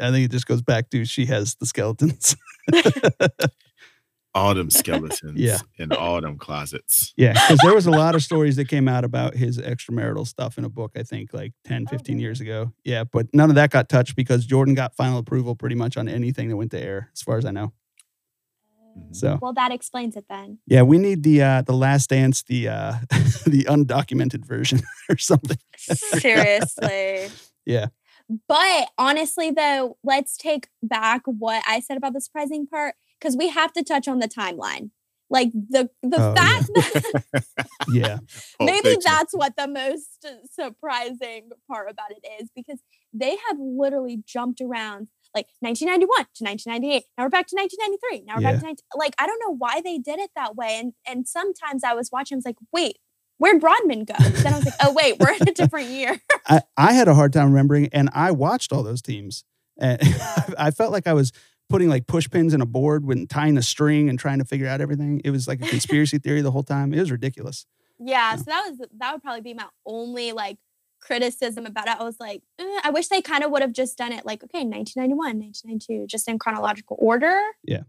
[0.00, 2.36] I think it just goes back to she has the skeletons.
[4.34, 5.58] all them skeletons Yeah.
[5.78, 7.12] in all them closets.
[7.16, 10.58] Yeah, because there was a lot of stories that came out about his extramarital stuff
[10.58, 12.22] in a book, I think like 10, Oh, 15 really?
[12.22, 12.72] years ago.
[12.84, 16.08] Yeah, but none of that got touched because Jordan got final approval pretty much on
[16.08, 17.72] anything that went to air, as far as I know.
[18.96, 19.14] Mhm.
[19.14, 20.58] So Well, that explains it then.
[20.66, 22.92] yeah, we need the uh the last dance, the uh
[23.46, 25.58] the undocumented version or something.
[25.78, 27.30] Seriously.
[27.66, 27.86] Yeah.
[28.46, 33.48] But honestly, though, let's take back what I said about the surprising part because we
[33.48, 34.90] have to touch on the timeline.
[35.30, 37.02] Like the the Oh, fact that
[37.88, 38.18] Yeah.
[38.60, 39.00] Maybe Fiction.
[39.04, 42.80] that's what the most surprising part about it is because
[43.12, 48.36] they have literally jumped around like 1991 to 1998 now we're back to 1993 now
[48.36, 48.52] we're Yeah.
[48.52, 51.26] back to 19 like i don't know why they did it that way and and
[51.28, 52.98] sometimes i was watching i was like wait
[53.38, 56.60] where'd rodman go then i was like oh wait we're in a different year I,
[56.76, 59.44] I had a hard time remembering, and I watched all those teams.
[59.80, 59.98] And
[60.58, 61.32] I felt like I was
[61.70, 64.66] putting like push pins in a board when tying a string and trying to figure
[64.68, 65.22] out everything.
[65.24, 66.92] It was like a conspiracy theory the whole time.
[66.92, 67.64] It was ridiculous.
[67.98, 68.36] yeah Yeah.
[68.36, 70.58] so that was that would probably be my only like
[71.04, 72.00] criticism about it.
[72.00, 74.42] I was like, eh, I wish they kind of would have just done it like,
[74.44, 77.38] okay, 1991, 1992, just in chronological order.
[77.62, 77.82] Yeah.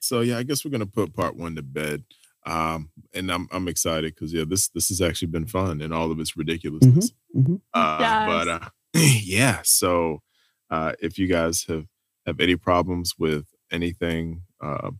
[0.00, 2.04] So yeah, I guess we're gonna put part one to bed.
[2.46, 6.10] Um, and I'm I'm excited because yeah, this this has actually been fun and all
[6.10, 7.12] of its ridiculousness.
[7.36, 7.60] mhm.
[7.74, 10.22] Uh, but uh, yeah, so
[10.70, 11.86] uh, if you guys have
[12.26, 14.90] have any problems with anything, uh,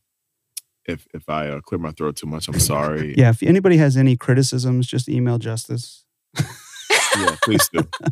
[0.84, 3.14] if if I uh, clear my throat too much, I'm sorry.
[3.16, 6.04] Yeah, if anybody has any criticisms, just email Justice.
[7.16, 7.82] yeah, please do.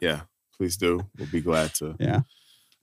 [0.00, 0.22] Yeah,
[0.56, 1.00] please do.
[1.18, 2.20] We'll be glad to Yeah.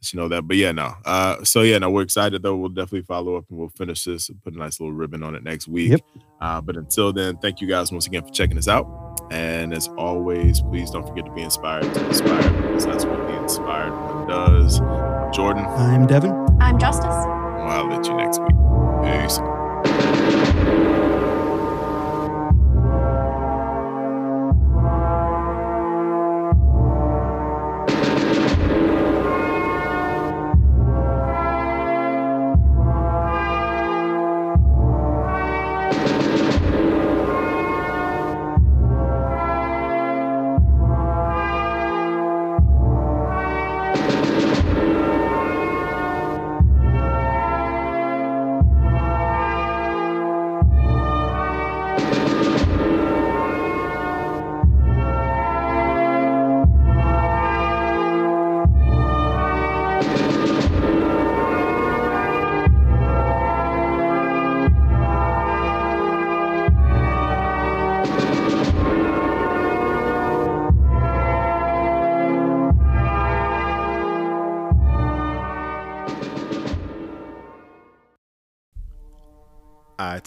[0.01, 0.43] let you know that.
[0.47, 0.93] But yeah, no.
[1.03, 2.55] Uh, so yeah, no, we're excited though.
[2.55, 5.34] We'll definitely follow up and we'll finish this and put a nice little ribbon on
[5.34, 5.89] it next week.
[5.93, 6.01] Yep.
[6.39, 8.86] Uh, but until then, thank you guys once again for checking us out.
[9.32, 13.41] And as always, please don't forget to be inspired to inspire because that's what the
[13.41, 14.78] inspired one does.
[15.36, 15.65] Jordan.
[15.65, 16.32] I'm Devin.
[16.61, 17.05] I'm Justice.
[17.07, 18.51] Well, I'll let you next week.
[19.03, 19.39] Peace.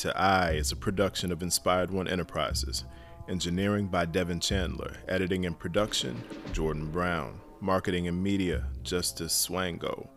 [0.00, 2.84] To Eye is a production of Inspired One Enterprises.
[3.28, 4.96] Engineering by Devin Chandler.
[5.08, 6.24] Editing and production,
[6.54, 7.38] Jordan Brown.
[7.60, 10.08] Marketing and media, Justice Swango.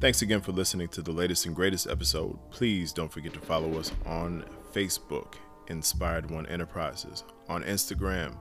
[0.00, 2.36] Thanks again for listening to the latest and greatest episode.
[2.50, 5.34] Please don't forget to follow us on Facebook,
[5.68, 8.36] Inspired One Enterprises, on Instagram,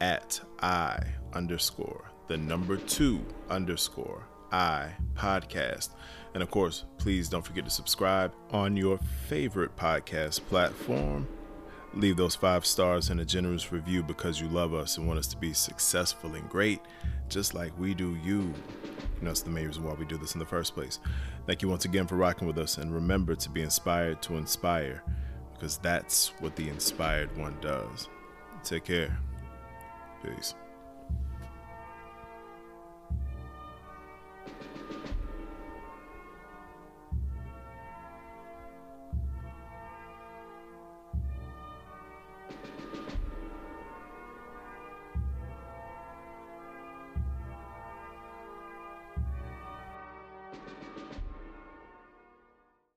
[0.00, 1.02] at I
[1.34, 3.20] underscore the number two
[3.50, 5.90] underscore I podcast.
[6.34, 11.26] And of course, please don't forget to subscribe on your favorite podcast platform.
[11.92, 15.26] Leave those five stars and a generous review because you love us and want us
[15.26, 16.80] to be successful and great,
[17.28, 18.38] just like we do you.
[18.38, 21.00] You know, it's the main reason why we do this in the first place.
[21.46, 25.02] Thank you once again for rocking with us, and remember to be inspired to inspire
[25.52, 28.08] because that's what the inspired one does.
[28.62, 29.18] Take care.
[30.22, 30.54] Peace.